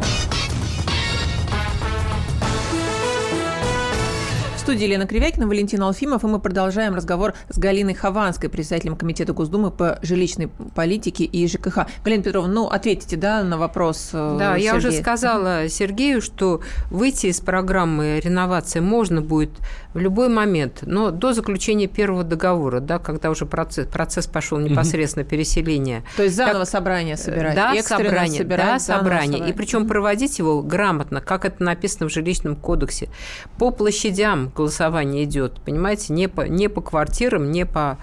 Студии 4.71 4.85
Елена 4.85 5.05
Кривякина, 5.05 5.47
Валентин 5.47 5.81
Алфимов, 5.81 6.23
и 6.23 6.27
мы 6.27 6.39
продолжаем 6.39 6.95
разговор 6.95 7.33
с 7.49 7.57
Галиной 7.57 7.93
Хованской, 7.93 8.49
председателем 8.49 8.95
Комитета 8.95 9.33
Госдумы 9.33 9.69
по 9.69 9.99
жилищной 10.01 10.47
политике 10.47 11.25
и 11.25 11.45
ЖКХ. 11.45 11.87
Галина 12.05 12.23
Петровна, 12.23 12.53
ну, 12.53 12.67
ответите, 12.67 13.17
да, 13.17 13.43
на 13.43 13.57
вопрос 13.57 14.11
э, 14.13 14.37
Да, 14.39 14.53
Сергея. 14.53 14.71
я 14.71 14.77
уже 14.77 14.93
сказала 14.93 15.67
Сергею, 15.67 16.21
что 16.21 16.61
выйти 16.89 17.27
из 17.27 17.41
программы 17.41 18.21
реновации 18.23 18.79
можно 18.79 19.21
будет 19.21 19.51
в 19.93 19.99
любой 19.99 20.29
момент, 20.29 20.79
но 20.83 21.11
до 21.11 21.33
заключения 21.33 21.87
первого 21.87 22.23
договора, 22.23 22.79
да, 22.79 22.97
когда 22.97 23.29
уже 23.29 23.45
процесс, 23.45 23.87
процесс 23.87 24.27
пошел 24.27 24.57
непосредственно 24.57 25.25
переселения. 25.25 26.03
То 26.15 26.23
есть 26.23 26.35
заново 26.35 26.59
как, 26.59 26.69
собрание 26.69 27.17
собирать? 27.17 27.55
Да, 27.55 27.75
собрание, 27.83 28.41
собирать, 28.41 28.65
да, 28.65 28.79
собрание. 28.79 29.23
собрание. 29.25 29.49
И 29.49 29.53
причем 29.53 29.87
проводить 29.87 30.39
его 30.39 30.61
грамотно, 30.61 31.19
как 31.19 31.43
это 31.43 31.61
написано 31.61 32.07
в 32.07 32.13
жилищном 32.13 32.55
кодексе, 32.55 33.09
по 33.57 33.71
площадям 33.71 34.49
голосование 34.61 35.23
идет, 35.23 35.59
понимаете, 35.65 36.13
не 36.13 36.27
по, 36.27 36.41
не 36.41 36.69
по 36.69 36.81
квартирам, 36.81 37.51
не 37.51 37.65
по 37.65 37.97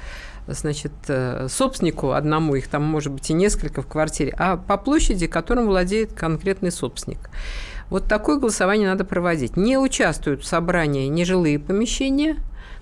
значит, 0.49 0.92
э, 1.09 1.47
собственнику 1.49 2.12
одному, 2.12 2.55
их 2.55 2.68
там 2.68 2.83
может 2.83 3.12
быть 3.12 3.31
и 3.31 3.35
несколько 3.35 3.83
в 3.83 3.87
квартире, 3.87 4.35
а 4.38 4.57
по 4.57 4.77
площади, 4.77 5.27
которым 5.27 5.66
владеет 5.66 6.12
конкретный 6.12 6.73
собственник. 6.73 7.31
Вот 7.90 8.07
такое 8.07 8.38
голосование 8.38 8.88
надо 8.88 9.05
проводить. 9.05 9.57
Не 9.57 9.79
участвуют 9.79 10.42
в 10.42 10.47
собрании 10.47 11.07
нежилые 11.09 11.59
помещения, 11.59 12.37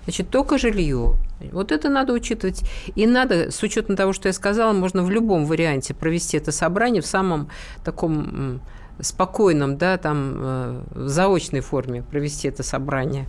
значит, 0.05 0.31
только 0.31 0.59
жилье. 0.59 1.15
Вот 1.53 1.71
это 1.71 1.89
надо 1.89 2.12
учитывать. 2.12 2.62
И 2.95 3.07
надо, 3.07 3.51
с 3.51 3.62
учетом 3.62 3.97
того, 3.97 4.12
что 4.12 4.29
я 4.29 4.33
сказала, 4.33 4.73
можно 4.73 5.03
в 5.03 5.11
любом 5.11 5.45
варианте 5.47 5.95
провести 5.95 6.37
это 6.39 6.51
собрание 6.51 7.03
в 7.03 7.07
самом 7.07 7.51
таком 7.85 8.61
спокойном, 9.00 9.76
да, 9.76 9.98
там, 9.98 10.35
э, 10.37 10.82
в 10.90 11.09
заочной 11.09 11.61
форме 11.61 12.02
провести 12.02 12.48
это 12.48 12.62
собрание 12.62 13.26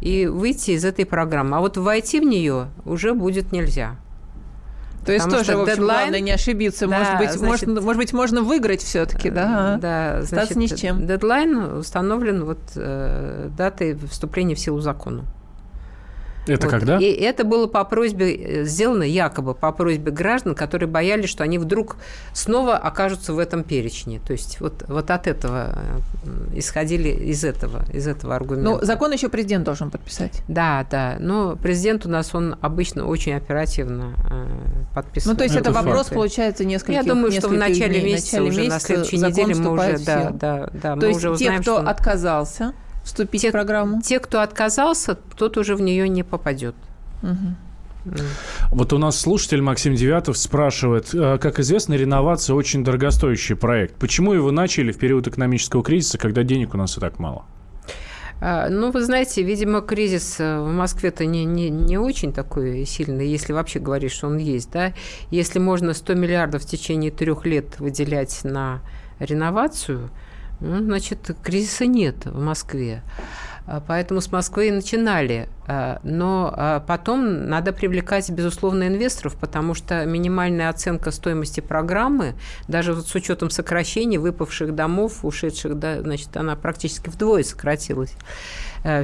и 0.00 0.26
выйти 0.26 0.72
из 0.72 0.84
этой 0.84 1.06
программы. 1.06 1.56
А 1.56 1.60
вот 1.60 1.76
войти 1.76 2.20
в 2.20 2.24
нее 2.24 2.68
уже 2.84 3.14
будет 3.14 3.52
нельзя. 3.52 3.96
То 5.06 5.12
есть 5.12 5.24
Потому 5.24 5.44
тоже, 5.44 5.56
в 5.56 5.60
общем, 5.62 5.76
дедлайн... 5.76 6.00
главное 6.00 6.20
не 6.20 6.32
ошибиться. 6.32 6.88
Да, 6.88 6.98
может, 6.98 7.18
быть, 7.18 7.30
значит, 7.30 7.68
можно, 7.68 7.80
может 7.80 8.02
быть, 8.02 8.12
можно 8.12 8.42
выиграть 8.42 8.82
все 8.82 9.06
таки 9.06 9.30
да? 9.30 9.78
Да, 9.80 10.22
значит, 10.22 10.56
ни 10.56 10.66
с 10.66 10.74
чем. 10.74 11.06
дедлайн 11.06 11.78
установлен 11.78 12.44
вот 12.44 12.58
э, 12.74 13.48
датой 13.56 13.94
вступления 14.10 14.56
в 14.56 14.58
силу 14.58 14.80
закона. 14.80 15.24
Это 16.46 16.66
вот. 16.66 16.70
когда? 16.70 16.98
И 16.98 17.04
это 17.04 17.44
было 17.44 17.66
по 17.66 17.84
просьбе, 17.84 18.34
э, 18.34 18.64
сделано 18.64 19.02
якобы 19.02 19.54
по 19.54 19.72
просьбе 19.72 20.10
граждан, 20.10 20.54
которые 20.54 20.88
боялись, 20.88 21.28
что 21.28 21.44
они 21.44 21.58
вдруг 21.58 21.96
снова 22.32 22.76
окажутся 22.76 23.32
в 23.32 23.38
этом 23.38 23.64
перечне. 23.64 24.20
То 24.24 24.32
есть 24.32 24.60
вот, 24.60 24.84
вот 24.88 25.10
от 25.10 25.26
этого 25.26 25.74
э, 26.24 26.58
исходили 26.58 27.08
из 27.08 27.44
этого, 27.44 27.84
из 27.92 28.06
этого 28.06 28.36
аргумента. 28.36 28.70
Ну, 28.70 28.78
закон 28.82 29.12
еще 29.12 29.28
президент 29.28 29.64
должен 29.64 29.90
подписать. 29.90 30.42
Да, 30.48 30.86
да. 30.90 31.16
Но 31.18 31.56
президент 31.56 32.06
у 32.06 32.08
нас, 32.08 32.34
он 32.34 32.56
обычно 32.60 33.06
очень 33.06 33.34
оперативно 33.34 34.14
э, 34.30 34.94
подписывает. 34.94 35.34
Ну, 35.34 35.38
то 35.38 35.44
есть 35.44 35.56
это, 35.56 35.70
это 35.70 35.82
вопрос, 35.82 36.08
получается, 36.08 36.64
несколько 36.64 36.92
Я 36.92 37.02
думаю, 37.02 37.32
что 37.32 37.48
в 37.48 37.52
начале 37.52 38.00
дней, 38.00 38.12
месяца, 38.14 38.40
начале 38.40 38.48
уже 38.48 38.68
на 38.68 38.80
следующей 38.80 39.18
неделе 39.18 39.54
мы 39.54 39.72
уже, 39.72 39.98
да, 40.04 40.30
да, 40.30 40.70
да, 40.72 40.94
то 40.94 40.96
мы 40.96 41.06
есть 41.06 41.18
уже 41.18 41.30
узнаем, 41.30 41.56
те, 41.56 41.62
кто 41.62 41.80
что... 41.80 41.88
отказался 41.88 42.74
вступить 43.06 43.42
те, 43.42 43.48
в 43.48 43.52
программу? 43.52 44.02
Те, 44.02 44.18
кто 44.18 44.42
отказался, 44.42 45.14
тот 45.14 45.56
уже 45.56 45.74
в 45.76 45.80
нее 45.80 46.08
не 46.08 46.22
попадет. 46.22 46.74
Угу. 47.22 48.14
Вот 48.72 48.92
у 48.92 48.98
нас 48.98 49.18
слушатель 49.18 49.62
Максим 49.62 49.94
Девятов 49.94 50.36
спрашивает, 50.36 51.12
э, 51.14 51.38
как 51.38 51.58
известно, 51.58 51.94
реновация 51.94 52.54
очень 52.54 52.84
дорогостоящий 52.84 53.56
проект. 53.56 53.96
Почему 53.96 54.32
его 54.32 54.50
начали 54.52 54.92
в 54.92 54.98
период 54.98 55.26
экономического 55.26 55.82
кризиса, 55.82 56.18
когда 56.18 56.42
денег 56.42 56.74
у 56.74 56.76
нас 56.76 56.96
и 56.96 57.00
так 57.00 57.18
мало? 57.18 57.44
А, 58.40 58.68
ну, 58.68 58.92
вы 58.92 59.02
знаете, 59.02 59.42
видимо, 59.42 59.80
кризис 59.80 60.36
э, 60.38 60.60
в 60.60 60.70
Москве-то 60.70 61.24
не, 61.26 61.44
не, 61.44 61.70
не 61.70 61.98
очень 61.98 62.32
такой 62.32 62.84
сильный, 62.84 63.26
если 63.26 63.52
вообще 63.52 63.80
говорить, 63.80 64.12
что 64.12 64.28
он 64.28 64.36
есть. 64.36 64.70
Да? 64.70 64.92
Если 65.30 65.58
можно 65.58 65.92
100 65.92 66.14
миллиардов 66.14 66.62
в 66.62 66.66
течение 66.66 67.10
трех 67.10 67.44
лет 67.46 67.80
выделять 67.80 68.40
на 68.44 68.82
реновацию– 69.18 70.10
ну, 70.60 70.78
значит, 70.78 71.30
кризиса 71.42 71.86
нет 71.86 72.24
в 72.24 72.40
Москве. 72.40 73.02
А, 73.66 73.82
поэтому 73.86 74.20
с 74.20 74.30
Москвы 74.30 74.68
и 74.68 74.70
начинали. 74.70 75.48
А, 75.66 76.00
но 76.02 76.52
а, 76.56 76.80
потом 76.80 77.48
надо 77.48 77.72
привлекать, 77.72 78.30
безусловно, 78.30 78.86
инвесторов, 78.86 79.36
потому 79.36 79.74
что 79.74 80.04
минимальная 80.06 80.68
оценка 80.68 81.10
стоимости 81.10 81.60
программы, 81.60 82.34
даже 82.68 82.94
вот 82.94 83.08
с 83.08 83.14
учетом 83.14 83.50
сокращений 83.50 84.18
выпавших 84.18 84.74
домов, 84.74 85.24
ушедших, 85.24 85.78
да, 85.78 86.00
значит, 86.00 86.36
она 86.36 86.54
практически 86.56 87.08
вдвое 87.08 87.42
сократилась. 87.42 88.14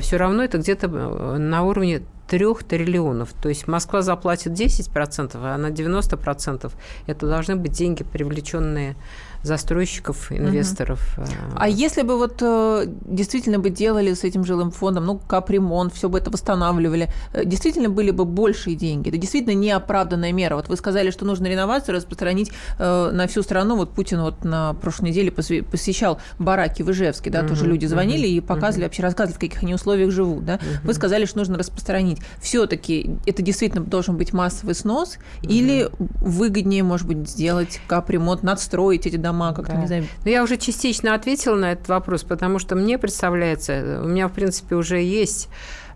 Все 0.00 0.16
равно 0.16 0.44
это 0.44 0.58
где-то 0.58 0.86
э, 0.86 1.36
на 1.38 1.64
уровне 1.64 2.02
3 2.28 2.46
триллионов. 2.66 3.34
То 3.34 3.48
есть 3.48 3.66
Москва 3.66 4.00
заплатит 4.00 4.52
10%, 4.52 5.32
а 5.34 5.58
на 5.58 5.66
90% 5.66 6.72
это 7.06 7.26
должны 7.26 7.56
быть 7.56 7.72
деньги, 7.72 8.04
привлеченные 8.04 8.96
застройщиков, 9.42 10.30
инвесторов. 10.30 11.00
Угу. 11.18 11.26
А 11.56 11.68
если 11.68 12.02
бы 12.02 12.16
вот 12.16 12.38
э, 12.40 12.84
действительно 12.86 13.58
бы 13.58 13.70
делали 13.70 14.14
с 14.14 14.24
этим 14.24 14.44
жилым 14.44 14.70
фондом, 14.70 15.06
ну, 15.06 15.18
капремонт, 15.18 15.94
все 15.94 16.08
бы 16.08 16.18
это 16.18 16.30
восстанавливали, 16.30 17.08
э, 17.32 17.44
действительно 17.44 17.88
были 17.88 18.10
бы 18.10 18.24
большие 18.24 18.76
деньги? 18.76 19.08
Это 19.08 19.18
действительно 19.18 19.54
неоправданная 19.54 20.32
мера. 20.32 20.56
Вот 20.56 20.68
вы 20.68 20.76
сказали, 20.76 21.10
что 21.10 21.24
нужно 21.24 21.46
реновацию 21.46 21.94
распространить 21.96 22.52
на 22.78 23.26
всю 23.28 23.42
страну. 23.42 23.76
Вот 23.76 23.92
Путин 23.92 24.20
вот 24.22 24.44
на 24.44 24.74
прошлой 24.74 25.10
неделе 25.10 25.30
посещал 25.30 26.20
бараки 26.38 26.82
в 26.82 26.90
Ижевске, 26.90 27.30
да, 27.30 27.40
угу, 27.40 27.48
тоже 27.48 27.66
люди 27.66 27.86
звонили 27.86 28.26
угу, 28.26 28.36
и 28.36 28.40
показывали, 28.40 28.84
угу. 28.84 28.88
вообще 28.88 29.02
рассказывали, 29.02 29.36
в 29.36 29.40
каких 29.40 29.62
они 29.62 29.74
условиях 29.74 30.10
живут, 30.10 30.44
да. 30.44 30.54
Угу. 30.54 30.62
Вы 30.84 30.94
сказали, 30.94 31.24
что 31.24 31.38
нужно 31.38 31.58
распространить. 31.58 32.18
Все-таки 32.40 33.16
это 33.26 33.42
действительно 33.42 33.84
должен 33.84 34.16
быть 34.16 34.32
массовый 34.32 34.74
снос 34.74 35.18
угу. 35.42 35.52
или 35.52 35.88
выгоднее, 35.98 36.82
может 36.82 37.06
быть, 37.06 37.28
сделать 37.28 37.80
капремонт, 37.86 38.42
надстроить 38.42 39.06
эти 39.06 39.16
дома 39.16 39.31
дома, 39.32 39.52
как-то, 39.52 39.72
да. 39.72 39.80
не 39.80 39.86
знаю. 39.86 40.04
Ну, 40.24 40.30
я 40.30 40.42
уже 40.42 40.56
частично 40.56 41.14
ответила 41.14 41.56
на 41.56 41.72
этот 41.72 41.88
вопрос, 41.88 42.22
потому 42.22 42.58
что 42.58 42.76
мне 42.76 42.98
представляется, 42.98 44.00
у 44.02 44.06
меня, 44.06 44.28
в 44.28 44.32
принципе, 44.32 44.76
уже 44.76 45.00
есть 45.00 45.48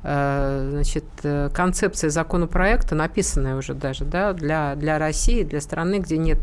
э, 0.02 0.68
значит, 0.72 1.04
э, 1.22 1.50
концепция 1.52 2.10
законопроекта, 2.10 2.94
написанная 2.94 3.56
уже 3.56 3.74
даже 3.74 4.04
да, 4.04 4.32
для, 4.32 4.74
для 4.74 4.98
России, 4.98 5.44
для 5.44 5.60
страны, 5.60 5.98
где 5.98 6.16
нет 6.18 6.38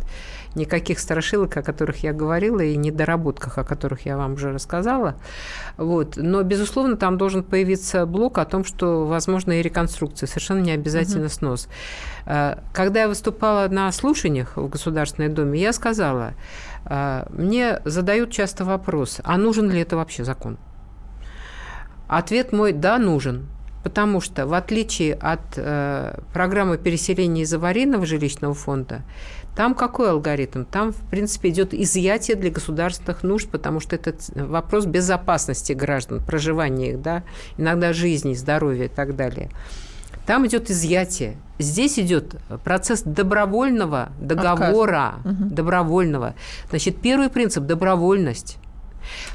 никаких 0.55 0.99
страшилок, 0.99 1.57
о 1.57 1.63
которых 1.63 2.03
я 2.03 2.13
говорила, 2.13 2.59
и 2.59 2.75
недоработках, 2.75 3.57
о 3.57 3.63
которых 3.63 4.05
я 4.05 4.17
вам 4.17 4.33
уже 4.33 4.51
рассказала. 4.51 5.15
Вот. 5.77 6.15
Но, 6.15 6.43
безусловно, 6.43 6.95
там 6.95 7.17
должен 7.17 7.43
появиться 7.43 8.05
блок 8.05 8.37
о 8.37 8.45
том, 8.45 8.63
что 8.63 9.07
возможно 9.07 9.53
и 9.53 9.63
реконструкция, 9.63 10.27
совершенно 10.27 10.59
не 10.59 10.71
обязательно 10.71 11.25
угу. 11.25 11.33
снос. 11.33 11.67
Э, 12.25 12.57
когда 12.71 13.01
я 13.01 13.07
выступала 13.07 13.67
на 13.67 13.91
слушаниях 13.91 14.57
в 14.57 14.67
Государственной 14.67 15.29
Думе, 15.29 15.59
я 15.59 15.73
сказала, 15.73 16.33
мне 16.85 17.79
задают 17.85 18.31
часто 18.31 18.65
вопрос, 18.65 19.21
а 19.23 19.37
нужен 19.37 19.69
ли 19.71 19.79
это 19.79 19.95
вообще 19.95 20.23
закон? 20.23 20.57
Ответ 22.07 22.51
мой– 22.51 22.71
да, 22.73 22.97
нужен. 22.97 23.47
Потому 23.83 24.21
что, 24.21 24.47
в 24.47 24.53
отличие 24.53 25.13
от 25.13 25.41
э, 25.57 26.17
программы 26.33 26.77
переселения 26.77 27.43
из 27.43 27.53
аварийного 27.53 28.05
жилищного 28.05 28.53
фонда, 28.53 29.01
там 29.57 29.75
какой 29.75 30.09
алгоритм? 30.09 30.63
Там, 30.63 30.93
в 30.93 31.09
принципе, 31.09 31.49
идет 31.49 31.73
изъятие 31.73 32.37
для 32.37 32.49
государственных 32.49 33.23
нужд, 33.23 33.49
потому 33.49 33.81
что 33.81 33.97
это 33.97 34.15
вопрос 34.35 34.85
безопасности 34.85 35.73
граждан, 35.73 36.23
проживания 36.23 36.91
их, 36.91 37.01
да, 37.01 37.23
иногда 37.57 37.91
жизни, 37.91 38.33
здоровья 38.33 38.85
и 38.85 38.89
так 38.89 39.17
далее. 39.17 39.49
Там 40.25 40.47
идет 40.47 40.69
изъятие. 40.71 41.37
Здесь 41.59 41.99
идет 41.99 42.35
процесс 42.63 43.03
добровольного 43.03 44.11
договора, 44.19 45.15
угу. 45.23 45.45
добровольного. 45.49 46.35
Значит, 46.69 46.97
первый 47.01 47.29
принцип– 47.29 47.63
добровольность. 47.65 48.57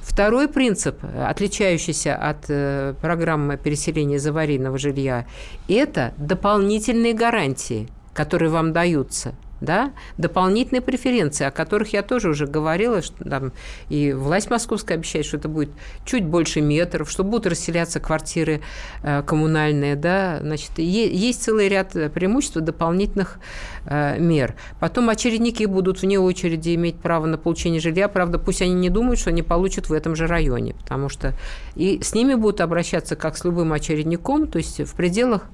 Второй 0.01 0.49
принцип, 0.49 0.99
отличающийся 1.27 2.17
от 2.17 2.47
э, 2.49 2.95
программы 3.03 3.59
переселения 3.59 4.17
из 4.17 4.27
аварийного 4.27 4.79
жилья, 4.79 5.27
это 5.69 6.15
дополнительные 6.17 7.13
гарантии, 7.13 7.89
которые 8.15 8.51
вам 8.51 8.73
даются– 8.73 9.35
да, 9.61 9.93
дополнительные 10.17 10.83
преференции, 10.83 11.45
о 11.45 11.51
которых 11.51 11.93
я 11.93 12.03
тоже 12.03 12.31
уже 12.31 12.47
говорила, 12.47 13.03
что 13.03 13.25
там 13.25 13.53
и 13.89 14.13
власть 14.13 14.51
московская 14.51 14.95
обещает, 14.95 15.27
что 15.27 15.37
это 15.37 15.49
будет 15.49 15.71
чуть 16.05 16.25
больше 16.25 16.61
метров, 16.61 17.11
что 17.11 17.25
будут 17.25 17.47
расселяться 17.47 18.01
квартиры 18.01 18.61
э, 19.03 19.23
коммунальные, 19.23 19.97
да, 19.97 20.39
значит, 20.41 20.79
есть 20.79 21.43
целый 21.43 21.69
ряд 21.69 21.93
преимуществ 21.93 22.57
дополнительных 22.57 23.39
э, 23.87 24.19
мер. 24.19 24.55
Потом 24.81 25.09
очередники 25.09 25.65
будут 25.65 26.03
вне 26.03 26.19
очереди 26.19 26.75
иметь 26.75 26.97
право 26.97 27.27
на 27.27 27.39
получение 27.39 27.81
жилья, 27.81 28.09
правда, 28.09 28.39
пусть 28.39 28.63
они 28.63 28.75
не 28.75 28.91
думают, 28.91 29.19
что 29.19 29.31
они 29.31 29.43
получат 29.43 29.89
в 29.89 29.93
этом 29.93 30.15
же 30.15 30.27
районе, 30.27 30.75
потому 30.75 31.09
что 31.09 31.35
и 31.75 32.01
с 32.03 32.15
ними 32.15 32.35
будут 32.35 32.61
обращаться 32.61 33.17
как 33.17 33.37
с 33.37 33.45
любым 33.45 33.73
очередником, 33.73 34.47
то 34.47 34.59
есть 34.59 34.81
в 34.81 34.95
пределах 34.95 35.45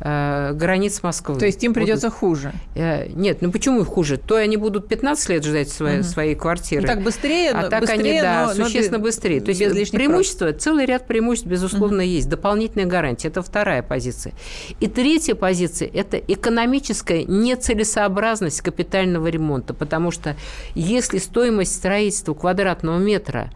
э, 0.00 0.52
границ 0.54 1.02
Москвы. 1.02 1.38
То 1.38 1.46
есть 1.46 1.62
им 1.62 1.74
придется 1.74 2.08
вот, 2.08 2.16
хуже? 2.16 2.52
Э, 2.74 3.08
нет, 3.08 3.42
ну 3.42 3.49
почему 3.50 3.84
хуже? 3.84 4.16
То 4.16 4.36
они 4.36 4.56
будут 4.56 4.88
15 4.88 5.28
лет 5.30 5.44
ждать 5.44 5.68
свои, 5.70 6.00
угу. 6.00 6.04
своей 6.04 6.34
квартиры. 6.34 6.82
Ну, 6.82 6.88
так 6.88 7.02
быстрее, 7.02 7.50
а 7.50 7.68
так 7.68 7.80
быстрее, 7.80 8.00
они, 8.00 8.20
да, 8.20 8.54
но, 8.56 8.64
существенно 8.64 8.98
но 8.98 9.04
быстрее. 9.04 9.40
То 9.40 9.50
есть 9.50 9.92
преимущество, 9.92 10.46
прав. 10.46 10.60
целый 10.60 10.86
ряд 10.86 11.06
преимуществ, 11.06 11.48
безусловно, 11.48 11.98
угу. 11.98 12.08
есть. 12.08 12.28
Дополнительная 12.28 12.86
гарантия. 12.86 13.28
Это 13.28 13.42
вторая 13.42 13.82
позиция. 13.82 14.32
И 14.80 14.86
третья 14.86 15.34
позиция– 15.34 15.88
это 15.92 16.16
экономическая 16.16 17.24
нецелесообразность 17.24 18.60
капитального 18.60 19.26
ремонта. 19.28 19.74
Потому 19.74 20.10
что 20.10 20.36
если 20.74 21.18
стоимость 21.18 21.74
строительства 21.74 22.34
квадратного 22.34 22.98
метра 22.98 23.50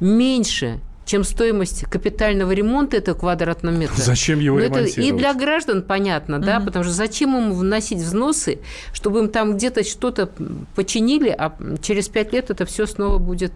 меньше 0.00 0.80
чем 1.10 1.24
стоимость 1.24 1.86
капитального 1.86 2.52
ремонта 2.52 2.98
этого 2.98 3.18
квадратного 3.18 3.74
метра. 3.74 4.00
Зачем 4.00 4.38
его 4.38 4.58
Но 4.58 4.66
ремонтировать? 4.66 4.92
Это 4.92 5.02
и 5.02 5.10
для 5.10 5.34
граждан 5.34 5.82
понятно, 5.82 6.36
угу. 6.36 6.46
да, 6.46 6.60
потому 6.60 6.84
что 6.84 6.92
зачем 6.92 7.36
ему 7.36 7.52
вносить 7.52 7.98
взносы, 7.98 8.60
чтобы 8.92 9.18
им 9.18 9.28
там 9.28 9.56
где-то 9.56 9.82
что-то 9.82 10.30
починили, 10.76 11.34
а 11.36 11.52
через 11.82 12.08
пять 12.08 12.32
лет 12.32 12.50
это 12.50 12.64
все 12.64 12.86
снова 12.86 13.18
будет, 13.18 13.52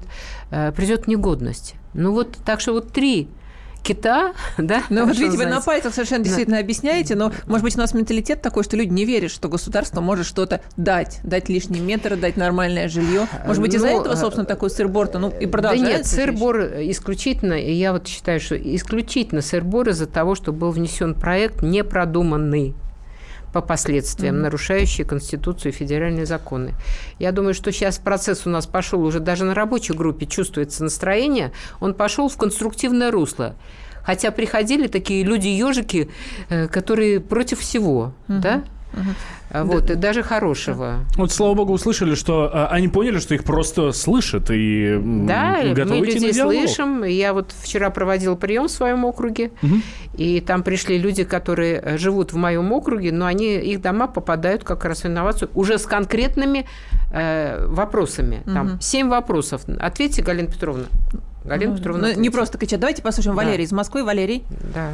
э, 0.50 0.72
придет 0.72 1.04
в 1.04 1.06
негодность. 1.06 1.76
Ну 1.92 2.10
вот, 2.10 2.36
так 2.44 2.60
что 2.60 2.72
вот 2.72 2.90
три 2.90 3.28
кита, 3.84 4.32
да? 4.58 4.82
Ну, 4.90 5.06
вот 5.06 5.16
видите, 5.16 5.36
вы 5.36 5.46
на 5.46 5.60
пальцах 5.60 5.94
совершенно 5.94 6.24
действительно 6.24 6.58
объясняете, 6.58 7.14
но, 7.14 7.32
может 7.46 7.62
быть, 7.62 7.76
у 7.76 7.78
нас 7.78 7.94
менталитет 7.94 8.42
такой, 8.42 8.64
что 8.64 8.76
люди 8.76 8.92
не 8.92 9.04
верят, 9.04 9.30
что 9.30 9.48
государство 9.48 10.00
может 10.00 10.26
что-то 10.26 10.60
дать, 10.76 11.20
дать 11.22 11.48
лишний 11.48 11.80
метр, 11.80 12.16
дать 12.16 12.36
нормальное 12.36 12.88
жилье. 12.88 13.28
Может 13.46 13.62
быть, 13.62 13.74
из-за 13.74 13.88
ну, 13.88 14.00
этого, 14.00 14.16
собственно, 14.16 14.46
такой 14.46 14.70
сыр-бор-то, 14.70 15.18
ну, 15.18 15.30
и 15.30 15.46
продолжается? 15.46 15.86
Да 15.86 15.98
нет, 15.98 16.06
сыр-бор 16.06 16.60
исключительно, 16.90 17.54
и 17.54 17.72
я 17.72 17.92
вот 17.92 18.08
считаю, 18.08 18.40
что 18.40 18.56
исключительно 18.56 19.42
сыр-бор 19.42 19.90
из-за 19.90 20.06
того, 20.06 20.34
что 20.34 20.52
был 20.52 20.70
внесен 20.70 21.14
проект 21.14 21.62
непродуманный 21.62 22.74
по 23.54 23.60
последствиям, 23.60 24.34
mm-hmm. 24.34 24.40
нарушающие 24.40 25.06
Конституцию 25.06 25.72
и 25.72 25.74
федеральные 25.74 26.26
законы. 26.26 26.74
Я 27.20 27.30
думаю, 27.30 27.54
что 27.54 27.70
сейчас 27.70 27.98
процесс 27.98 28.46
у 28.46 28.50
нас 28.50 28.66
пошел 28.66 29.00
уже 29.04 29.20
даже 29.20 29.44
на 29.44 29.54
рабочей 29.54 29.94
группе, 29.94 30.26
чувствуется 30.26 30.82
настроение, 30.82 31.52
он 31.80 31.94
пошел 31.94 32.28
в 32.28 32.36
конструктивное 32.36 33.12
русло. 33.12 33.54
Хотя 34.02 34.32
приходили 34.32 34.88
такие 34.88 35.22
люди-ежики, 35.22 36.10
э, 36.48 36.66
которые 36.66 37.20
против 37.20 37.60
всего, 37.60 38.12
mm-hmm. 38.26 38.40
да? 38.40 38.64
Угу. 38.94 39.66
Вот, 39.66 39.86
да. 39.86 39.94
даже 39.94 40.22
хорошего. 40.22 41.04
Вот, 41.16 41.30
слава 41.30 41.54
богу, 41.54 41.72
услышали, 41.72 42.14
что 42.14 42.50
а, 42.52 42.68
они 42.68 42.88
поняли, 42.88 43.18
что 43.18 43.34
их 43.34 43.44
просто 43.44 43.92
слышат 43.92 44.50
и 44.50 44.98
да, 45.02 45.62
готовы 45.74 46.00
мы 46.00 46.06
людей 46.06 46.32
слышим. 46.32 47.04
Я 47.04 47.32
вот 47.32 47.54
вчера 47.62 47.90
проводила 47.90 48.34
прием 48.34 48.66
в 48.66 48.70
своем 48.70 49.04
округе, 49.04 49.52
угу. 49.62 49.76
и 50.16 50.40
там 50.40 50.62
пришли 50.62 50.98
люди, 50.98 51.24
которые 51.24 51.80
э, 51.80 51.98
живут 51.98 52.32
в 52.32 52.36
моем 52.36 52.72
округе, 52.72 53.12
но 53.12 53.26
они, 53.26 53.56
их 53.56 53.80
дома 53.80 54.08
попадают 54.08 54.64
как 54.64 54.84
раз 54.84 55.02
в 55.02 55.06
инновацию 55.06 55.50
уже 55.54 55.78
с 55.78 55.86
конкретными 55.86 56.66
э, 57.12 57.66
вопросами. 57.66 58.42
Угу. 58.46 58.54
Там 58.54 58.80
семь 58.80 59.08
вопросов. 59.08 59.62
Ответьте, 59.78 60.22
Галина 60.22 60.48
Петровна. 60.48 60.84
Галина 61.44 61.72
ну, 61.72 61.76
Петровна. 61.76 62.08
Ну, 62.08 62.20
не 62.20 62.30
просто 62.30 62.56
кричат. 62.56 62.80
Давайте 62.80 63.02
послушаем 63.02 63.36
да. 63.36 63.42
Валерий 63.42 63.64
из 63.64 63.72
Москвы. 63.72 64.02
Валерий. 64.02 64.44
Да. 64.74 64.92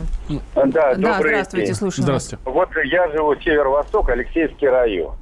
Да, 0.57 0.95
да 0.97 1.19
здравствуйте, 1.21 1.67
день. 1.67 1.75
слушаем. 1.77 2.05
Здравствуйте. 2.05 2.43
Вот 2.45 2.69
я 2.85 3.09
живу 3.11 3.37
северо-восток, 3.37 4.09
Алексеевский 4.11 4.69
район. 4.69 5.15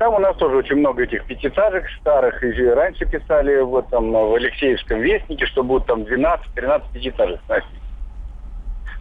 Там 0.00 0.14
у 0.14 0.18
нас 0.18 0.36
тоже 0.36 0.56
очень 0.56 0.76
много 0.76 1.04
этих 1.04 1.24
пятиэтажек 1.26 1.84
старых. 2.00 2.42
И 2.42 2.64
раньше 2.64 3.06
писали 3.06 3.60
вот 3.60 3.88
там 3.88 4.10
в 4.10 4.34
Алексеевском 4.34 5.00
вестнике, 5.00 5.46
что 5.46 5.62
будут 5.62 5.86
там 5.86 6.02
12-13 6.02 6.82
пятиэтажек 6.92 7.40
сносить. 7.46 7.68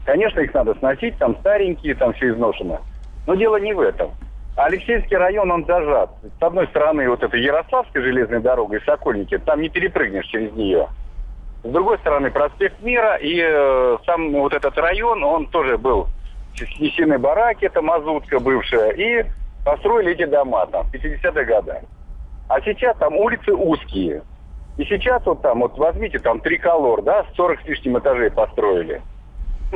Конечно, 0.06 0.42
их 0.42 0.54
надо 0.54 0.76
сносить, 0.76 1.18
там 1.18 1.36
старенькие, 1.40 1.96
там 1.96 2.14
все 2.14 2.30
изношено. 2.30 2.82
Но 3.26 3.34
дело 3.34 3.58
не 3.58 3.74
в 3.74 3.80
этом. 3.80 4.12
Алексеевский 4.58 5.18
район, 5.18 5.50
он 5.50 5.66
зажат. 5.66 6.12
С 6.40 6.44
одной 6.44 6.68
стороны, 6.68 7.10
вот 7.10 7.24
эта 7.24 7.36
Ярославская 7.36 8.04
железная 8.04 8.42
дорога 8.42 8.78
и 8.78 8.84
Сокольники, 8.84 9.40
там 9.40 9.62
не 9.62 9.70
перепрыгнешь 9.70 10.28
через 10.28 10.52
нее. 10.54 10.88
С 11.64 11.70
другой 11.70 12.00
стороны, 12.00 12.32
проспект 12.32 12.82
Мира 12.82 13.16
и 13.18 13.40
э, 13.40 13.98
сам 14.06 14.32
вот 14.32 14.54
этот 14.54 14.76
район, 14.78 15.24
он 15.24 15.48
тоже 15.48 15.78
был 15.78 16.08
снесены 16.56 17.20
бараки, 17.20 17.66
это 17.66 17.82
Мазутка 17.82 18.40
бывшая, 18.40 18.92
и 18.92 19.26
построили 19.64 20.14
эти 20.14 20.26
дома 20.26 20.66
там 20.68 20.88
в 20.88 20.94
50-е 20.94 21.46
годы. 21.46 21.82
А 22.50 22.62
сейчас 22.62 22.98
там 22.98 23.16
улицы 23.16 23.54
узкие. 23.54 24.24
И 24.78 24.86
сейчас 24.86 25.24
вот 25.26 25.42
там, 25.42 25.60
вот 25.60 25.78
возьмите 25.78 26.18
там 26.20 26.40
триколор, 26.40 27.04
да, 27.04 27.26
40 27.36 27.62
с 27.62 27.66
лишним 27.66 28.00
этажей 28.00 28.32
построили. 28.32 29.02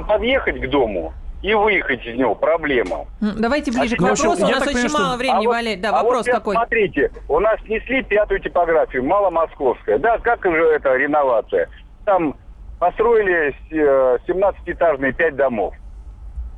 Подъехать 0.07 0.59
к 0.59 0.69
дому, 0.69 1.13
и 1.41 1.53
выехать 1.53 2.05
из 2.05 2.15
него 2.17 2.35
проблема. 2.35 3.05
Давайте 3.19 3.71
ближе 3.71 3.95
а 3.95 3.97
к 3.97 4.01
вопросу. 4.01 4.45
У 4.45 4.49
нас 4.49 4.61
очень 4.61 4.73
понимаю, 4.73 4.91
мало 4.93 5.09
что... 5.09 5.17
времени, 5.17 5.45
а 5.45 5.49
Валерий. 5.49 5.81
Да, 5.81 5.89
а 5.89 6.03
вопрос 6.03 6.25
вот 6.25 6.35
какой? 6.35 6.55
Смотрите, 6.55 7.11
у 7.29 7.39
нас 7.39 7.59
снесли 7.65 8.03
пятую 8.03 8.39
типографию, 8.39 9.03
маломосковская. 9.03 9.99
Да, 9.99 10.17
как 10.19 10.43
же 10.43 10.63
это 10.71 10.95
реновация? 10.95 11.69
Там 12.05 12.35
построили 12.79 13.55
17-этажные 13.71 15.13
5 15.13 15.35
домов. 15.35 15.73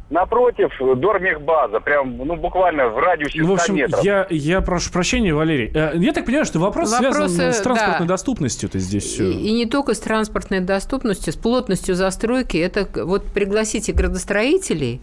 Напротив, 0.10 0.72
Дормехбаза, 0.98 1.80
прям, 1.82 2.16
ну, 2.18 2.38
буквально 2.38 2.88
в 2.88 2.98
радиусе 2.98 3.40
100 3.40 3.42
Ну, 3.42 3.48
в 3.48 3.54
общем, 3.60 3.76
метров. 3.76 4.04
я, 4.06 4.26
я 4.30 4.62
прошу 4.62 4.92
прощения, 4.92 5.34
Валерий. 5.34 5.70
Э, 5.74 5.92
Я 5.96 6.14
так 6.14 6.26
понимаю, 6.26 6.46
что 6.46 6.60
вопрос 6.60 6.92
Вопросы, 6.94 7.36
связан 7.36 7.54
с 7.54 7.60
транспортной 7.62 8.08
да. 8.08 8.14
доступностью-то 8.14 8.80
здесь 8.80 9.04
И, 9.06 9.08
все. 9.08 9.30
и 9.32 9.52
не 9.52 9.66
только 9.66 9.94
с 9.94 10.00
транспортной 10.00 10.62
доступностью, 10.62 11.34
с 11.34 11.36
плотностью 11.36 11.96
застройки. 11.96 12.56
Это 12.56 12.88
вот 13.06 13.26
пригласите 13.26 13.92
градостроителей, 13.92 15.02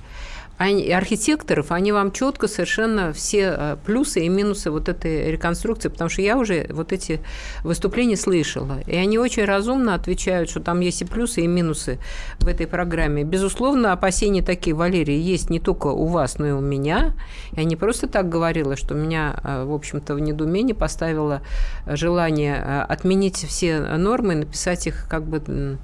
они, 0.57 0.91
архитекторов, 0.93 1.73
они 1.73 1.91
вам 1.93 2.13
четко 2.13 2.47
совершенно 2.47 3.13
все 3.13 3.55
э, 3.57 3.77
плюсы 3.85 4.25
и 4.25 4.29
минусы 4.29 4.71
вот 4.71 4.89
этой 4.89 5.31
реконструкции, 5.31 5.89
потому 5.89 6.09
что 6.09 6.23
я 6.23 6.39
уже 6.39 6.67
вот 6.71 6.93
эти 6.93 7.21
выступления 7.65 8.17
слышала, 8.17 8.79
и 8.87 8.95
они 8.95 9.19
очень 9.19 9.45
разумно 9.45 9.95
отвечают, 9.95 10.49
что 10.49 10.61
там 10.61 10.81
есть 10.81 11.03
и 11.03 11.05
плюсы, 11.05 11.43
и 11.43 11.47
минусы 11.49 11.99
в 12.39 12.47
этой 12.47 12.67
программе. 12.67 13.25
Безусловно, 13.25 13.93
опасения 13.93 14.43
такие, 14.43 14.77
Валерий, 14.77 15.19
есть 15.19 15.51
не 15.51 15.59
только 15.59 15.89
у 15.89 16.07
вас, 16.07 16.39
но 16.39 16.47
и 16.47 16.53
у 16.53 16.61
меня. 16.61 17.15
Я 17.53 17.65
не 17.65 17.75
просто 17.75 18.07
так 18.07 18.29
говорила, 18.29 18.77
что 18.77 18.95
меня, 18.95 19.37
э, 19.43 19.65
в 19.65 19.73
общем-то, 19.73 20.15
в 20.15 20.21
недоумении 20.21 20.73
поставило 20.73 21.43
э, 21.85 21.97
желание 21.97 22.55
отменить 22.89 23.37
все 23.37 23.81
нормы 23.81 24.35
написать 24.35 24.87
их 24.87 25.07
как 25.09 25.25
бы 25.25 25.79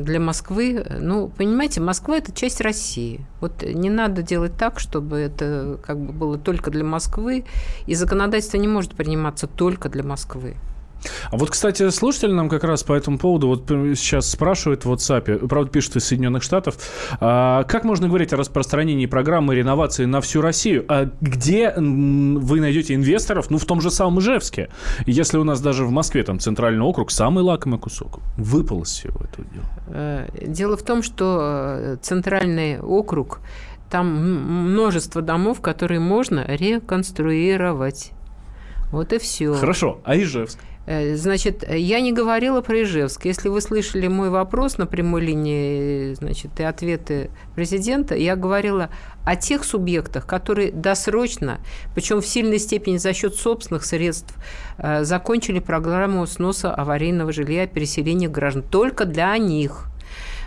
для 0.00 0.20
Москвы. 0.20 0.84
Ну, 1.00 1.28
понимаете, 1.28 1.80
Москва– 1.80 2.16
это 2.18 2.32
часть 2.32 2.60
России. 2.60 3.24
Вот 3.40 3.62
не 3.62 3.90
надо 3.90 4.22
делать 4.22 4.56
так, 4.56 4.80
чтобы 4.80 5.18
это 5.18 5.78
как 5.84 5.98
бы 5.98 6.12
было 6.12 6.38
только 6.38 6.70
для 6.70 6.84
Москвы, 6.84 7.44
и 7.86 7.94
законодательство 7.94 8.58
не 8.58 8.68
может 8.68 8.94
приниматься 8.94 9.46
только 9.46 9.88
для 9.88 10.02
Москвы. 10.02 10.56
А 11.30 11.36
вот, 11.36 11.50
кстати, 11.50 11.88
слушатели 11.90 12.32
нам 12.32 12.48
как 12.48 12.64
раз 12.64 12.82
по 12.82 12.92
этому 12.92 13.18
поводу 13.18 13.48
вот 13.48 13.64
сейчас 13.68 14.30
спрашивают 14.30 14.84
в 14.84 14.92
WhatsApp, 14.92 15.46
правда, 15.48 15.70
пишут 15.70 15.96
из 15.96 16.04
Соединенных 16.04 16.42
Штатов, 16.42 16.76
а, 17.20 17.64
как 17.64 17.84
можно 17.84 18.08
говорить 18.08 18.32
о 18.32 18.36
распространении 18.36 19.06
программы 19.06 19.54
реновации 19.54 20.04
на 20.04 20.20
всю 20.20 20.40
Россию? 20.40 20.84
А 20.88 21.10
где 21.20 21.72
вы 21.76 22.60
найдете 22.60 22.94
инвесторов? 22.94 23.50
Ну, 23.50 23.58
в 23.58 23.64
том 23.64 23.80
же 23.80 23.90
самом 23.90 24.20
Ижевске. 24.20 24.68
Если 25.06 25.38
у 25.38 25.44
нас 25.44 25.60
даже 25.60 25.84
в 25.84 25.90
Москве 25.90 26.22
там 26.22 26.38
центральный 26.38 26.84
округ, 26.84 27.10
самый 27.10 27.42
лакомый 27.42 27.78
кусок, 27.78 28.20
выпал 28.36 28.82
из 28.82 28.88
всего 28.88 29.20
этого 29.24 29.46
дела. 29.48 29.64
Э, 29.88 30.28
Дело 30.46 30.76
в 30.76 30.82
том, 30.82 31.02
что 31.02 31.76
э, 31.78 31.96
центральный 32.02 32.80
округ, 32.80 33.40
там 33.90 34.06
множество 34.70 35.22
домов, 35.22 35.60
которые 35.60 36.00
можно 36.00 36.44
реконструировать. 36.46 38.12
Вот 38.90 39.12
и 39.12 39.18
все. 39.18 39.54
Хорошо, 39.54 40.00
а 40.04 40.16
Ижевск? 40.16 40.58
Э, 40.86 41.16
Значит, 41.16 41.64
я 41.68 42.00
не 42.00 42.12
говорила 42.12 42.60
про 42.60 42.82
Ижевск. 42.82 43.24
Если 43.24 43.48
вы 43.48 43.60
слышали 43.60 44.08
мой 44.08 44.30
вопрос 44.30 44.78
на 44.78 44.86
прямой 44.86 45.22
линии, 45.22 46.14
значит, 46.14 46.58
и 46.60 46.62
ответы 46.62 47.30
президента, 47.54 48.14
я 48.14 48.36
говорила 48.36 48.90
о 49.24 49.36
тех 49.36 49.64
субъектах, 49.64 50.26
которые 50.26 50.70
досрочно, 50.72 51.58
причем 51.94 52.20
в 52.20 52.26
сильной 52.26 52.58
степени 52.58 52.98
за 52.98 53.14
счет 53.14 53.34
собственных 53.36 53.84
средств, 53.84 54.34
э, 54.78 55.04
закончили 55.04 55.58
программу 55.58 56.26
сноса 56.26 56.74
аварийного 56.74 57.32
жилья 57.32 57.64
и 57.64 57.66
переселения 57.66 58.28
граждан. 58.28 58.62
Только 58.62 59.04
для 59.06 59.36
них. 59.38 59.86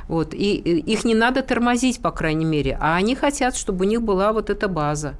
Вот. 0.07 0.33
И 0.33 0.61
э, 0.63 0.69
их 0.77 1.03
не 1.03 1.15
надо 1.15 1.41
тормозить, 1.41 2.01
по 2.01 2.11
крайней 2.11 2.45
мере, 2.45 2.77
а 2.79 2.95
они 2.95 3.15
хотят, 3.15 3.55
чтобы 3.55 3.85
у 3.85 3.87
них 3.87 4.01
была 4.01 4.33
вот 4.33 4.49
эта 4.49 4.67
база. 4.67 5.15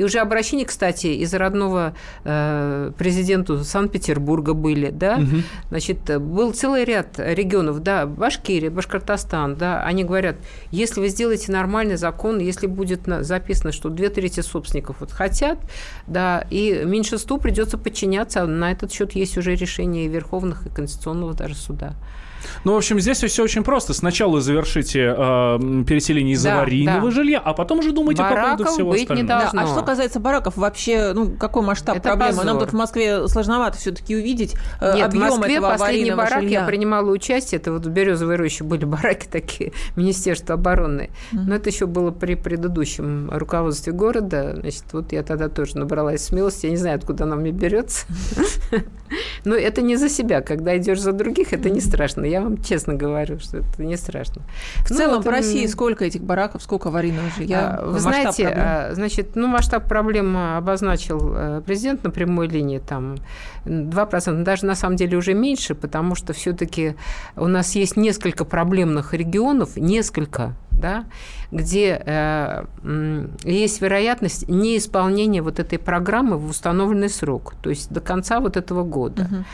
И 0.00 0.02
уже 0.02 0.20
обращения, 0.20 0.64
кстати, 0.64 1.08
из 1.08 1.34
родного 1.34 1.92
э, 2.24 2.90
президенту 2.96 3.62
Санкт-Петербурга 3.62 4.54
были, 4.54 4.88
да, 4.88 5.20
значит, 5.68 6.08
э, 6.08 6.18
был 6.18 6.54
целый 6.54 6.86
ряд 6.86 7.18
регионов, 7.18 7.82
да, 7.82 8.06
Башкирия, 8.06 8.70
Башкортостан, 8.70 9.56
да, 9.56 9.82
они 9.82 10.04
говорят, 10.04 10.36
если 10.70 11.00
вы 11.00 11.08
сделаете 11.08 11.52
нормальный 11.52 11.96
закон, 11.96 12.38
если 12.38 12.66
будет 12.66 13.02
записано, 13.04 13.72
что 13.72 13.90
две 13.90 14.08
трети 14.08 14.40
собственников 14.40 15.00
вот 15.00 15.12
хотят, 15.12 15.58
да, 16.06 16.46
и 16.48 16.80
меньшинству 16.86 17.36
придется 17.36 17.76
подчиняться, 17.76 18.40
а 18.40 18.46
на 18.46 18.72
этот 18.72 18.90
счет 18.90 19.12
есть 19.12 19.36
уже 19.36 19.54
решение 19.54 20.06
и 20.06 20.08
Верховных, 20.08 20.64
и 20.64 20.70
Конституционного 20.70 21.34
даже 21.34 21.56
суда. 21.56 21.92
Ну, 22.64 22.74
в 22.74 22.76
общем, 22.76 23.00
здесь 23.00 23.18
все 23.22 23.42
очень 23.42 23.62
просто. 23.64 23.94
Сначала 23.94 24.40
завершите 24.40 25.14
э, 25.16 25.84
переселение 25.86 26.34
из 26.34 26.42
Да, 26.42 26.54
аварийного 26.56 27.06
да. 27.06 27.10
жилья, 27.10 27.38
а 27.38 27.52
потом 27.54 27.78
уже 27.80 27.92
думайте 27.92 28.22
по 28.22 28.28
поводу 28.28 28.42
Бараков 28.64 28.68
всего 28.74 28.90
быть 28.90 28.98
не 29.00 29.04
остального. 29.22 29.40
должно. 29.40 29.60
Да, 29.60 29.66
а 29.66 29.74
что 29.74 29.82
касается 29.84 30.20
бараков, 30.20 30.56
вообще, 30.56 31.12
ну, 31.14 31.30
какой 31.36 31.62
масштаб 31.62 31.96
Это 31.96 32.08
проблемы? 32.10 32.36
Нам 32.44 32.56
позор. 32.56 32.60
тут 32.62 32.70
в 32.72 32.76
Москве 32.76 33.28
сложновато 33.28 33.78
все-таки 33.78 34.16
увидеть 34.16 34.54
э, 34.80 34.94
Нет, 34.96 35.06
объем 35.06 35.26
в 35.26 35.36
Москве 35.38 35.56
этого 35.56 35.70
последний 35.72 36.10
аварийного 36.10 36.16
барак 36.22 36.42
жилья. 36.42 36.60
я 36.60 36.66
принимала 36.66 37.10
участие. 37.10 37.60
Это 37.60 37.72
вот 37.72 37.86
в 37.86 37.90
Березовой 37.90 38.36
роще 38.36 38.64
были 38.64 38.84
бараки 38.84 39.26
такие 39.30 39.72
Министерства 39.96 40.54
обороны. 40.54 41.10
Но 41.32 41.54
это 41.54 41.70
еще 41.70 41.86
было 41.86 42.10
при 42.10 42.34
предыдущем 42.34 43.30
руководстве 43.30 43.92
города. 43.92 44.56
Значит, 44.60 44.84
вот 44.92 45.12
я 45.12 45.22
тогда 45.22 45.48
тоже 45.48 45.78
набралась 45.78 46.24
смелости. 46.24 46.66
Я 46.66 46.70
не 46.70 46.76
знаю, 46.78 46.96
откуда 46.96 47.24
она 47.24 47.36
мне 47.36 47.50
берется. 47.52 48.06
Но 49.44 49.54
это 49.56 49.82
не 49.82 49.96
за 49.96 50.08
себя. 50.08 50.40
Когда 50.40 50.76
идешь 50.76 51.00
за 51.00 51.12
других, 51.12 51.52
это 51.52 51.68
не 51.70 51.80
страшно. 51.80 52.24
Я 52.30 52.40
вам 52.42 52.62
честно 52.62 52.94
говорю, 52.94 53.38
что 53.38 53.58
это 53.58 53.82
не 53.84 53.96
страшно. 53.96 54.42
В 54.84 54.90
Ну, 54.90 54.96
целом 54.96 55.22
по 55.22 55.30
России 55.30 55.66
сколько 55.66 56.04
этих 56.04 56.22
бараков, 56.22 56.62
сколько 56.62 56.88
аварийного 56.88 57.28
жилья? 57.36 57.78
а, 57.80 57.86
Вы 57.86 57.98
знаете, 58.00 58.44
проблем. 58.44 58.64
а, 58.66 58.90
значит, 58.94 59.36
ну, 59.36 59.46
масштаб 59.46 59.86
проблем 59.88 60.36
обозначил 60.36 61.32
э, 61.34 61.62
президент 61.66 62.04
на 62.04 62.10
прямой 62.10 62.48
линии, 62.48 62.78
там 62.78 63.16
2%, 63.64 64.42
даже 64.42 64.66
на 64.66 64.74
самом 64.74 64.96
деле 64.96 65.16
уже 65.16 65.34
меньше, 65.34 65.74
потому 65.74 66.14
что 66.14 66.32
все-таки 66.32 66.94
у 67.36 67.46
нас 67.46 67.74
есть 67.74 67.96
несколько 67.96 68.44
проблемных 68.44 69.12
регионов, 69.14 69.76
несколько, 69.76 70.54
да, 70.70 71.04
где 71.50 72.00
э, 72.04 72.64
есть 73.44 73.80
вероятность 73.82 74.48
неисполнения 74.48 75.42
вот 75.42 75.58
этой 75.58 75.78
программы 75.78 76.38
в 76.38 76.48
установленный 76.48 77.10
срок, 77.10 77.54
то 77.62 77.70
есть 77.70 77.90
до 77.92 78.00
конца 78.00 78.40
вот 78.40 78.56
этого 78.56 78.82
года. 78.84 79.28
А, 79.30 79.44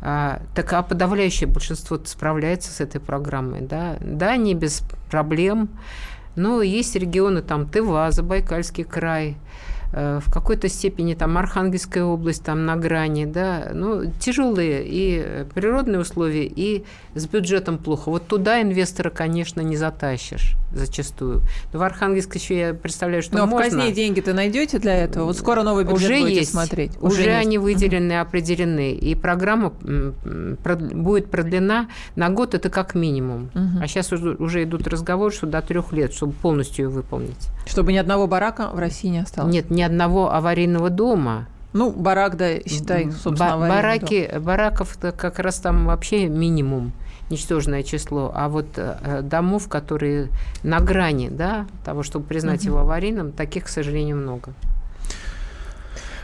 так 0.00 0.72
а 0.72 0.82
подавляющее 0.82 1.48
большинство 1.48 1.98
справляется 2.04 2.72
с 2.72 2.80
этой 2.80 3.00
программой, 3.00 3.60
да, 3.60 3.96
да, 4.00 4.36
не 4.36 4.54
без 4.54 4.82
проблем. 5.10 5.68
Но 6.36 6.62
есть 6.62 6.96
регионы, 6.96 7.42
там 7.42 7.68
Тыва, 7.68 8.10
Забайкальский 8.10 8.84
край, 8.84 9.36
в 9.92 10.32
какой-то 10.32 10.68
степени 10.68 11.14
там 11.14 11.36
Архангельская 11.36 12.04
область 12.04 12.44
там 12.44 12.64
на 12.64 12.76
грани, 12.76 13.24
да, 13.24 13.70
ну, 13.72 14.10
тяжелые 14.20 14.86
и 14.86 15.22
э, 15.24 15.44
природные 15.52 16.00
условия, 16.00 16.46
и 16.46 16.84
с 17.14 17.26
бюджетом 17.26 17.78
плохо. 17.78 18.10
Вот 18.10 18.26
туда 18.26 18.62
инвестора, 18.62 19.10
конечно, 19.10 19.60
не 19.60 19.76
затащишь 19.76 20.56
зачастую. 20.72 21.42
Но 21.72 21.78
в 21.78 21.82
Архангельск 21.82 22.34
еще 22.36 22.58
я 22.58 22.74
представляю, 22.74 23.22
что 23.22 23.36
Но 23.36 23.46
можно. 23.46 23.68
в 23.68 23.70
казне 23.70 23.92
деньги-то 23.92 24.32
найдете 24.32 24.78
для 24.78 24.96
этого? 24.96 25.24
Вот 25.24 25.36
скоро 25.36 25.62
новый 25.62 25.84
бюджет 25.84 26.10
Уже 26.10 26.20
будете 26.20 26.40
есть, 26.40 26.50
смотреть. 26.52 26.92
Уже, 27.00 27.22
есть. 27.22 27.46
они 27.46 27.58
выделены, 27.58 28.20
определены. 28.20 28.92
И 28.92 29.14
программа 29.14 29.70
будет 29.70 31.30
продлена 31.30 31.88
на 32.14 32.30
год, 32.30 32.54
это 32.54 32.70
как 32.70 32.94
минимум. 32.94 33.50
Мгм. 33.54 33.82
А 33.82 33.88
сейчас 33.88 34.12
уже, 34.12 34.34
уже 34.34 34.62
идут 34.62 34.86
разговоры, 34.86 35.32
что 35.32 35.46
до 35.46 35.60
трех 35.62 35.92
лет, 35.92 36.12
чтобы 36.12 36.32
полностью 36.32 36.86
ее 36.86 36.88
выполнить. 36.90 37.48
Чтобы 37.66 37.92
ни 37.92 37.96
одного 37.96 38.26
барака 38.26 38.70
в 38.72 38.78
России 38.78 39.08
не 39.08 39.18
осталось. 39.18 39.52
Нет, 39.52 39.70
ни 39.70 39.79
одного 39.82 40.32
аварийного 40.32 40.90
дома. 40.90 41.46
Ну, 41.72 41.90
барак, 41.92 42.36
да, 42.36 42.58
считай, 42.66 43.10
собственно, 43.12 43.36
ба- 43.36 43.52
аварийный 43.54 43.76
бараки, 43.76 44.38
бараков 44.38 44.98
как 44.98 45.38
раз 45.38 45.58
там 45.60 45.86
вообще 45.86 46.26
минимум 46.26 46.92
ничтожное 47.30 47.84
число, 47.84 48.32
а 48.34 48.48
вот 48.48 48.66
э, 48.76 49.20
домов, 49.22 49.68
которые 49.68 50.28
на 50.64 50.80
грани, 50.80 51.28
да, 51.28 51.66
того, 51.84 52.02
чтобы 52.02 52.24
признать 52.26 52.64
его 52.64 52.78
аварийным, 52.80 53.30
таких, 53.30 53.64
к 53.64 53.68
сожалению, 53.68 54.16
много. 54.16 54.52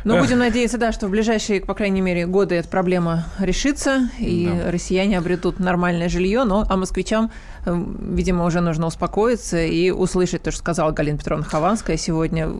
Но 0.02 0.16
Эх. 0.16 0.22
будем 0.22 0.38
надеяться, 0.38 0.78
да, 0.78 0.92
что 0.92 1.08
в 1.08 1.10
ближайшие, 1.10 1.60
по 1.60 1.74
крайней 1.74 2.00
мере, 2.00 2.26
годы 2.26 2.54
эта 2.54 2.68
проблема 2.68 3.26
решится, 3.40 4.08
и 4.20 4.48
Да. 4.48 4.70
россияне 4.70 5.18
обретут 5.18 5.58
нормальное 5.58 6.08
жилье, 6.08 6.44
но 6.44 6.64
а 6.68 6.76
москвичам, 6.76 7.32
видимо, 7.66 8.44
уже 8.44 8.60
нужно 8.60 8.86
успокоиться 8.86 9.62
и 9.62 9.90
услышать 9.90 10.42
то, 10.42 10.50
что 10.50 10.60
сказала 10.60 10.92
Галина 10.92 11.18
Петровна 11.18 11.44
Хованская 11.44 11.96
сегодня. 11.96 12.50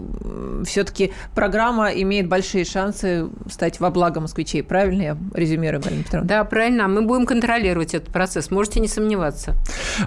Все-таки 0.65 1.13
программа 1.35 1.89
имеет 1.89 2.29
большие 2.29 2.65
шансы 2.65 3.29
стать 3.51 3.81
во 3.81 3.91
благо 3.91 4.21
москвичей. 4.21 4.63
Правильно 4.63 5.03
я 5.03 5.17
резюмирую, 5.35 5.83
Галина 5.83 6.05
Петровна? 6.05 6.29
Да, 6.29 6.45
правильно. 6.45 6.85
А 6.85 6.89
мы 6.89 7.03
будем 7.03 7.27
контролировать 7.27 7.95
этот 7.95 8.13
процесс. 8.13 8.51
Можете 8.51 8.81
не 8.81 8.89
сомневаться. 8.89 9.55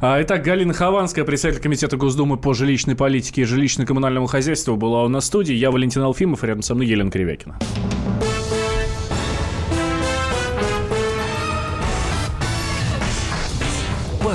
А, 0.02 0.22
Итак, 0.22 0.43
Галина 0.43 0.74
Хованская, 0.74 1.26
председатель 1.26 1.62
Комитета 1.62 1.97
Госдумы 1.97 2.38
по 2.38 2.54
жилищной 2.54 2.95
политике 2.95 3.41
и 3.41 3.45
жилищно-коммунальному 3.45 4.28
хозяйству, 4.28 4.76
была 4.76 5.04
у 5.04 5.08
нас 5.10 5.24
в 5.24 5.28
студии. 5.28 5.54
Я 5.54 5.72
Валентин 5.72 6.02
Алфимов, 6.02 6.43
рядом 6.43 6.62
со 6.62 6.76
мной 6.76 6.88
Елена 6.88 7.12
Кривякина. 7.12 7.58